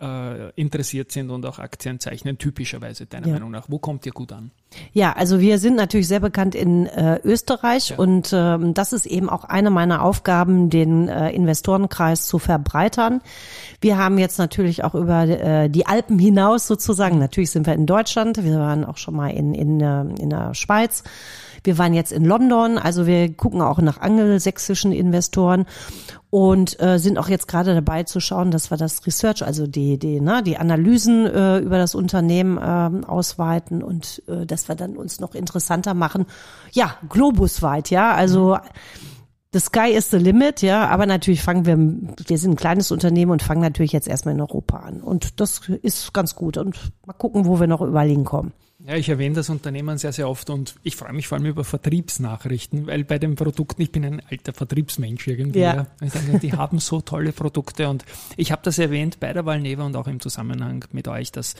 äh, 0.00 0.50
interessiert 0.50 1.12
sind 1.12 1.30
und 1.30 1.46
auch 1.46 1.58
Aktien 1.58 2.00
zeichnen, 2.00 2.38
typischerweise 2.38 3.06
deiner 3.06 3.28
ja. 3.28 3.32
Meinung 3.34 3.50
nach? 3.50 3.66
Wo 3.68 3.78
kommt 3.78 4.04
ihr 4.06 4.12
gut 4.12 4.32
an? 4.32 4.50
Ja, 4.92 5.12
also 5.12 5.40
wir 5.40 5.58
sind 5.58 5.76
natürlich 5.76 6.08
sehr 6.08 6.20
bekannt 6.20 6.54
in 6.54 6.86
äh, 6.86 7.20
Österreich 7.22 7.90
ja. 7.90 7.96
und 7.96 8.30
ähm, 8.32 8.74
das 8.74 8.92
ist 8.92 9.06
eben 9.06 9.28
auch 9.28 9.44
eine 9.44 9.70
meiner 9.70 10.02
Aufgaben, 10.02 10.68
den 10.68 11.08
äh, 11.08 11.30
Investorenkreis 11.30 12.26
zu 12.26 12.38
verbreitern. 12.38 13.20
Wir 13.80 13.96
haben 13.96 14.18
jetzt 14.18 14.38
natürlich 14.38 14.82
auch 14.82 14.94
über 14.94 15.22
äh, 15.28 15.68
die 15.70 15.86
Alpen 15.86 16.18
hinaus 16.18 16.66
sozusagen, 16.66 17.18
natürlich 17.18 17.50
sind 17.50 17.66
wir 17.66 17.74
in 17.74 17.86
Deutschland, 17.86 18.42
wir 18.42 18.58
waren 18.58 18.84
auch 18.84 18.96
schon 18.96 19.14
mal 19.14 19.28
in, 19.28 19.54
in, 19.54 19.80
äh, 19.80 20.02
in 20.20 20.30
der 20.30 20.54
Schweiz. 20.54 21.04
Wir 21.64 21.78
waren 21.78 21.94
jetzt 21.94 22.12
in 22.12 22.24
London, 22.24 22.78
also 22.78 23.06
wir 23.06 23.32
gucken 23.34 23.60
auch 23.62 23.80
nach 23.80 23.98
angelsächsischen 24.00 24.92
Investoren 24.92 25.66
und 26.30 26.80
äh, 26.80 26.98
sind 26.98 27.18
auch 27.18 27.28
jetzt 27.28 27.48
gerade 27.48 27.74
dabei 27.74 28.04
zu 28.04 28.20
schauen, 28.20 28.50
dass 28.50 28.70
wir 28.70 28.76
das 28.76 29.06
Research, 29.06 29.44
also 29.44 29.66
die 29.66 29.98
die 29.98 30.20
ne, 30.20 30.42
die 30.42 30.58
Analysen 30.58 31.26
äh, 31.26 31.58
über 31.58 31.78
das 31.78 31.94
Unternehmen 31.94 32.58
äh, 32.58 33.06
ausweiten 33.06 33.82
und 33.82 34.22
äh, 34.28 34.46
dass 34.46 34.68
wir 34.68 34.74
dann 34.74 34.96
uns 34.96 35.20
noch 35.20 35.34
interessanter 35.34 35.94
machen. 35.94 36.26
Ja, 36.72 36.96
globusweit, 37.08 37.90
ja, 37.90 38.14
also 38.14 38.58
The 39.54 39.60
sky 39.60 39.92
is 39.92 40.10
the 40.10 40.16
limit, 40.16 40.62
ja, 40.62 40.88
aber 40.88 41.06
natürlich 41.06 41.40
fangen 41.40 41.64
wir, 41.64 41.78
wir 42.26 42.38
sind 42.38 42.54
ein 42.54 42.56
kleines 42.56 42.90
Unternehmen 42.90 43.30
und 43.30 43.40
fangen 43.40 43.60
natürlich 43.60 43.92
jetzt 43.92 44.08
erstmal 44.08 44.34
in 44.34 44.40
Europa 44.40 44.78
an. 44.78 45.00
Und 45.00 45.38
das 45.38 45.68
ist 45.80 46.12
ganz 46.12 46.34
gut. 46.34 46.58
Und 46.58 46.90
mal 47.06 47.12
gucken, 47.12 47.46
wo 47.46 47.60
wir 47.60 47.68
noch 47.68 47.80
überall 47.80 48.08
hinkommen. 48.08 48.52
Ja, 48.86 48.96
ich 48.96 49.08
erwähne 49.08 49.34
das 49.34 49.48
Unternehmen 49.48 49.96
sehr, 49.96 50.12
sehr 50.12 50.28
oft 50.28 50.50
und 50.50 50.74
ich 50.82 50.94
freue 50.96 51.14
mich 51.14 51.26
vor 51.26 51.38
allem 51.38 51.46
über 51.46 51.64
Vertriebsnachrichten, 51.64 52.86
weil 52.86 53.02
bei 53.04 53.18
den 53.18 53.34
Produkten, 53.34 53.80
ich 53.80 53.90
bin 53.90 54.04
ein 54.04 54.22
alter 54.30 54.52
Vertriebsmensch 54.52 55.26
irgendwie. 55.26 55.60
Ja. 55.60 55.86
ja. 56.02 56.38
Die 56.38 56.52
haben 56.52 56.78
so 56.80 57.00
tolle 57.00 57.32
Produkte 57.32 57.88
und 57.88 58.04
ich 58.36 58.52
habe 58.52 58.60
das 58.62 58.78
erwähnt 58.78 59.20
bei 59.20 59.32
der 59.32 59.46
Valneva 59.46 59.84
und 59.84 59.96
auch 59.96 60.06
im 60.06 60.20
Zusammenhang 60.20 60.84
mit 60.92 61.08
euch, 61.08 61.32
dass 61.32 61.54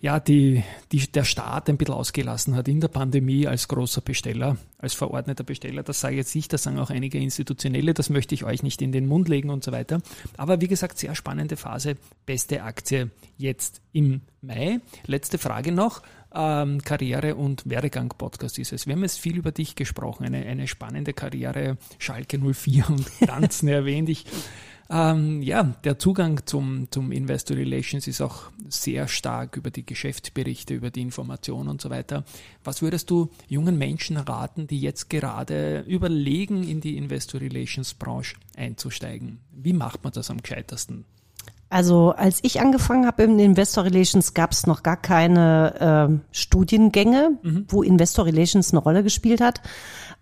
ja, 0.00 0.20
die, 0.20 0.62
die, 0.92 1.10
der 1.10 1.24
Staat 1.24 1.68
ein 1.68 1.78
bisschen 1.78 1.94
ausgelassen 1.94 2.54
hat 2.54 2.68
in 2.68 2.80
der 2.80 2.88
Pandemie 2.88 3.46
als 3.46 3.66
großer 3.66 4.02
Besteller, 4.02 4.58
als 4.78 4.92
verordneter 4.92 5.42
Besteller. 5.42 5.82
Das 5.82 6.00
sage 6.00 6.16
jetzt 6.16 6.34
ich, 6.34 6.48
das 6.48 6.64
sagen 6.64 6.78
auch 6.78 6.90
einige 6.90 7.18
Institutionelle, 7.18 7.94
das 7.94 8.10
möchte 8.10 8.34
ich 8.34 8.44
euch 8.44 8.62
nicht 8.62 8.82
in 8.82 8.92
den 8.92 9.06
Mund 9.06 9.28
legen 9.28 9.48
und 9.48 9.64
so 9.64 9.72
weiter. 9.72 10.02
Aber 10.36 10.60
wie 10.60 10.68
gesagt, 10.68 10.98
sehr 10.98 11.14
spannende 11.14 11.56
Phase. 11.56 11.96
Beste 12.26 12.62
Aktie 12.62 13.10
jetzt 13.38 13.80
im 13.92 14.20
Mai. 14.42 14.80
Letzte 15.06 15.38
Frage 15.38 15.72
noch. 15.72 16.02
Ähm, 16.38 16.82
Karriere- 16.82 17.34
und 17.34 17.68
Werdegang-Podcast 17.68 18.58
ist 18.58 18.72
es. 18.74 18.86
Wir 18.86 18.94
haben 18.94 19.02
jetzt 19.02 19.18
viel 19.18 19.38
über 19.38 19.52
dich 19.52 19.74
gesprochen, 19.74 20.26
eine, 20.26 20.44
eine 20.44 20.68
spannende 20.68 21.14
Karriere, 21.14 21.78
Schalke 21.98 22.38
04 22.38 22.90
und 22.90 23.06
Ganzen 23.26 23.68
erwähnt. 23.68 24.10
Ich 24.10 24.26
ähm, 24.88 25.42
ja, 25.42 25.64
der 25.84 25.98
Zugang 25.98 26.46
zum, 26.46 26.90
zum 26.90 27.10
Investor 27.10 27.56
Relations 27.56 28.06
ist 28.06 28.20
auch 28.20 28.50
sehr 28.68 29.08
stark 29.08 29.56
über 29.56 29.70
die 29.70 29.84
Geschäftsberichte, 29.84 30.74
über 30.74 30.90
die 30.90 31.00
Information 31.00 31.68
und 31.68 31.80
so 31.80 31.90
weiter. 31.90 32.24
Was 32.62 32.82
würdest 32.82 33.10
du 33.10 33.30
jungen 33.48 33.78
Menschen 33.78 34.16
raten, 34.16 34.66
die 34.66 34.80
jetzt 34.80 35.10
gerade 35.10 35.80
überlegen, 35.88 36.62
in 36.62 36.80
die 36.80 36.96
Investor 36.96 37.40
Relations 37.40 37.94
Branche 37.94 38.36
einzusteigen? 38.56 39.40
Wie 39.50 39.72
macht 39.72 40.04
man 40.04 40.12
das 40.12 40.30
am 40.30 40.40
gescheitersten? 40.40 41.04
Also 41.68 42.12
als 42.12 42.38
ich 42.42 42.60
angefangen 42.60 43.06
habe 43.06 43.24
im 43.24 43.38
Investor 43.38 43.84
Relations 43.84 44.34
gab 44.34 44.52
es 44.52 44.66
noch 44.66 44.82
gar 44.84 44.96
keine 44.96 46.10
äh, 46.12 46.34
Studiengänge, 46.36 47.38
mhm. 47.42 47.66
wo 47.68 47.82
Investor 47.82 48.26
Relations 48.26 48.72
eine 48.72 48.80
Rolle 48.80 49.02
gespielt 49.02 49.40
hat. 49.40 49.60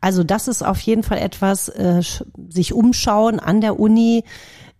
Also 0.00 0.24
das 0.24 0.48
ist 0.48 0.62
auf 0.62 0.80
jeden 0.80 1.02
Fall 1.02 1.18
etwas, 1.18 1.68
äh, 1.68 2.02
sich 2.48 2.72
umschauen 2.72 3.40
an 3.40 3.60
der 3.60 3.78
Uni, 3.78 4.24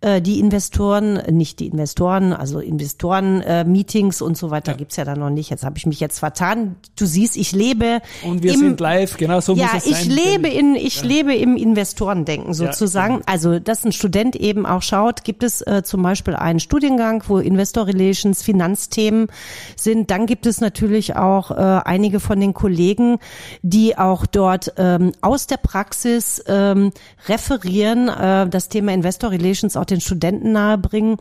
äh, 0.01 0.21
die 0.21 0.39
Investoren, 0.39 1.21
nicht 1.31 1.59
die 1.59 1.67
Investoren, 1.67 2.33
also 2.33 2.59
Investoren-Meetings 2.59 4.21
äh, 4.21 4.23
und 4.23 4.37
so 4.37 4.51
weiter 4.51 4.73
ja. 4.73 4.77
gibt's 4.77 4.97
ja 4.97 5.05
da 5.05 5.15
noch 5.15 5.29
nicht. 5.29 5.49
Jetzt 5.49 5.63
habe 5.63 5.77
ich 5.77 5.85
mich 5.85 5.99
jetzt 5.99 6.19
vertan. 6.19 6.75
Du 6.97 7.05
siehst, 7.05 7.37
ich 7.37 7.53
lebe. 7.53 8.01
Und 8.23 8.43
wir 8.43 8.53
im, 8.53 8.59
sind 8.59 8.79
live, 8.79 9.17
genau 9.17 9.39
so 9.39 9.53
ja, 9.55 9.65
muss 9.73 9.73
es 9.75 9.83
sein. 9.83 9.93
Ja, 9.93 9.99
ich 9.99 10.25
lebe 10.25 10.47
in, 10.49 10.75
ich 10.75 11.01
ja. 11.01 11.07
lebe 11.07 11.35
im 11.35 11.55
Investorendenken 11.55 12.53
sozusagen. 12.53 13.13
Ja, 13.13 13.19
genau. 13.19 13.31
Also, 13.31 13.59
dass 13.59 13.85
ein 13.85 13.93
Student 13.93 14.35
eben 14.35 14.65
auch 14.65 14.81
schaut, 14.81 15.23
gibt 15.23 15.43
es 15.43 15.61
äh, 15.61 15.81
zum 15.83 16.03
Beispiel 16.03 16.35
einen 16.35 16.59
Studiengang, 16.59 17.23
wo 17.27 17.37
Investor 17.39 17.87
Relations, 17.87 18.43
Finanzthemen 18.43 19.27
sind. 19.75 20.11
Dann 20.11 20.25
gibt 20.25 20.45
es 20.45 20.61
natürlich 20.61 21.15
auch 21.15 21.51
äh, 21.51 21.55
einige 21.55 22.19
von 22.19 22.39
den 22.39 22.53
Kollegen, 22.53 23.17
die 23.61 23.97
auch 23.97 24.25
dort 24.25 24.73
ähm, 24.77 25.13
aus 25.21 25.47
der 25.47 25.57
Praxis 25.57 26.43
ähm, 26.47 26.91
referieren, 27.27 28.09
äh, 28.09 28.47
das 28.47 28.69
Thema 28.69 28.93
Investor 28.93 29.31
Relations 29.31 29.75
auch 29.77 29.85
den 29.85 29.94
Studenten 30.01 30.51
nahebringen, 30.51 31.17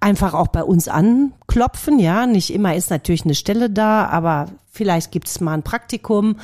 einfach 0.00 0.34
auch 0.34 0.48
bei 0.48 0.62
uns 0.62 0.88
anklopfen. 0.88 1.98
Ja, 1.98 2.26
nicht 2.26 2.52
immer 2.52 2.74
ist 2.74 2.90
natürlich 2.90 3.24
eine 3.24 3.34
Stelle 3.34 3.70
da, 3.70 4.06
aber 4.06 4.46
vielleicht 4.70 5.12
gibt 5.12 5.28
es 5.28 5.40
mal 5.40 5.54
ein 5.54 5.62
Praktikum. 5.62 6.36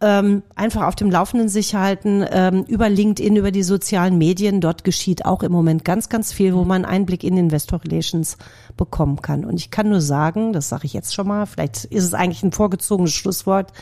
Ähm, 0.00 0.44
einfach 0.54 0.86
auf 0.86 0.94
dem 0.94 1.10
Laufenden 1.10 1.48
sich 1.48 1.74
halten, 1.74 2.24
ähm, 2.30 2.64
über 2.68 2.88
LinkedIn, 2.88 3.34
über 3.34 3.50
die 3.50 3.64
sozialen 3.64 4.16
Medien. 4.16 4.60
Dort 4.60 4.84
geschieht 4.84 5.24
auch 5.24 5.42
im 5.42 5.50
Moment 5.50 5.84
ganz, 5.84 6.08
ganz 6.08 6.32
viel, 6.32 6.54
wo 6.54 6.64
man 6.64 6.84
Einblick 6.84 7.24
in 7.24 7.36
Investor 7.36 7.82
Relations 7.82 8.38
bekommen 8.76 9.20
kann. 9.22 9.44
Und 9.44 9.56
ich 9.56 9.72
kann 9.72 9.88
nur 9.88 10.00
sagen, 10.00 10.52
das 10.52 10.68
sage 10.68 10.86
ich 10.86 10.92
jetzt 10.92 11.14
schon 11.14 11.26
mal, 11.26 11.46
vielleicht 11.46 11.84
ist 11.86 12.04
es 12.04 12.14
eigentlich 12.14 12.44
ein 12.44 12.52
vorgezogenes 12.52 13.12
Schlusswort, 13.12 13.72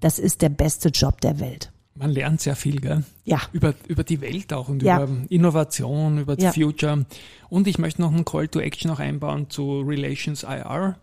das 0.00 0.18
ist 0.18 0.42
der 0.42 0.50
beste 0.50 0.90
Job 0.90 1.22
der 1.22 1.40
Welt. 1.40 1.72
Man 2.02 2.10
lernt 2.10 2.40
sehr 2.40 2.56
viel, 2.56 2.80
gell? 2.80 3.04
Ja. 3.24 3.40
Über, 3.52 3.74
über 3.86 4.02
die 4.02 4.20
Welt 4.20 4.52
auch 4.52 4.68
und 4.68 4.82
ja. 4.82 5.04
über 5.04 5.30
Innovation, 5.30 6.18
über 6.18 6.36
ja. 6.36 6.52
Future. 6.52 7.06
Und 7.48 7.68
ich 7.68 7.78
möchte 7.78 8.02
noch 8.02 8.12
einen 8.12 8.24
Call 8.24 8.48
to 8.48 8.58
Action 8.58 8.90
noch 8.90 8.98
einbauen 8.98 9.50
zu 9.50 9.82
Relations 9.82 10.42
IR. 10.42 10.98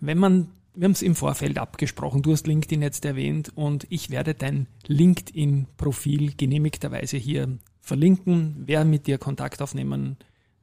Wenn 0.00 0.16
man, 0.16 0.48
wir 0.74 0.86
haben 0.86 0.92
es 0.92 1.02
im 1.02 1.14
Vorfeld 1.14 1.58
abgesprochen, 1.58 2.22
du 2.22 2.32
hast 2.32 2.46
LinkedIn 2.46 2.80
jetzt 2.80 3.04
erwähnt 3.04 3.52
und 3.56 3.86
ich 3.90 4.08
werde 4.08 4.32
dein 4.32 4.68
LinkedIn-Profil 4.86 6.32
genehmigterweise 6.34 7.18
hier 7.18 7.58
verlinken. 7.82 8.62
Wer 8.64 8.86
mit 8.86 9.06
dir 9.06 9.18
Kontakt 9.18 9.60
aufnehmen 9.60 10.16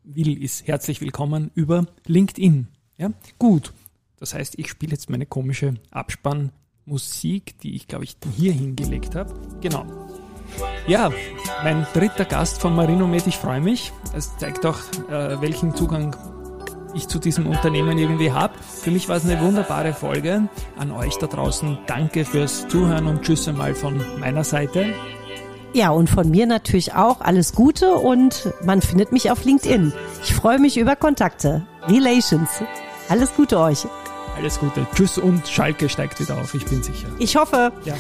will, 0.04 0.42
ist 0.42 0.66
herzlich 0.66 1.00
willkommen 1.00 1.52
über 1.54 1.86
LinkedIn. 2.08 2.70
Ja, 2.98 3.12
gut. 3.38 3.72
Das 4.18 4.34
heißt, 4.34 4.58
ich 4.58 4.68
spiele 4.68 4.94
jetzt 4.94 5.12
meine 5.12 5.28
komische 5.28 5.76
Abspann 5.92 6.50
Musik, 6.86 7.60
die 7.60 7.76
ich 7.76 7.88
glaube 7.88 8.04
ich 8.04 8.18
hier 8.36 8.54
hingelegt 8.54 9.16
habe. 9.16 9.34
Genau. 9.62 9.86
Ja, 10.88 11.12
mein 11.64 11.86
dritter 11.94 12.26
Gast 12.26 12.62
von 12.62 12.76
Marino 12.76 13.08
Med, 13.08 13.26
ich 13.28 13.38
freue 13.38 13.62
mich. 13.62 13.92
Es 14.16 14.38
zeigt 14.38 14.66
auch, 14.66 14.80
äh, 15.10 15.42
welchen 15.42 15.76
Zugang 15.76 16.16
ich 16.94 17.08
zu 17.08 17.20
diesem 17.20 17.48
Unternehmen 17.48 17.98
irgendwie 17.98 18.32
habe. 18.32 18.54
Für 18.60 18.92
mich 18.92 19.10
war 19.10 19.18
es 19.18 19.26
eine 19.26 19.42
wunderbare 19.42 19.94
Folge. 19.94 20.48
An 20.78 20.92
euch 20.92 21.18
da 21.18 21.28
draußen 21.28 21.78
danke 21.88 22.24
fürs 22.24 22.68
Zuhören 22.68 23.08
und 23.08 23.24
Tschüss 23.24 23.48
einmal 23.48 23.76
von 23.76 24.02
meiner 24.20 24.44
Seite. 24.44 24.94
Ja, 25.74 25.90
und 25.90 26.10
von 26.10 26.30
mir 26.30 26.46
natürlich 26.46 26.94
auch 26.94 27.20
alles 27.20 27.54
Gute 27.54 27.96
und 27.96 28.54
man 28.64 28.82
findet 28.82 29.12
mich 29.12 29.30
auf 29.30 29.44
LinkedIn. 29.44 29.92
Ich 30.24 30.34
freue 30.34 30.58
mich 30.58 30.78
über 30.78 30.96
Kontakte. 30.96 31.68
Relations. 31.88 32.50
Alles 33.10 33.36
Gute 33.36 33.60
euch. 33.60 33.86
Alles 34.36 34.60
Gute. 34.60 34.86
Tschüss 34.94 35.18
und 35.18 35.48
Schalke 35.48 35.88
steigt 35.90 36.20
wieder 36.20 36.38
auf, 36.38 36.54
ich 36.54 36.66
bin 36.66 36.84
sicher. 36.84 37.08
Ich 37.20 37.36
hoffe. 37.36 37.72
Ja. 37.86 37.96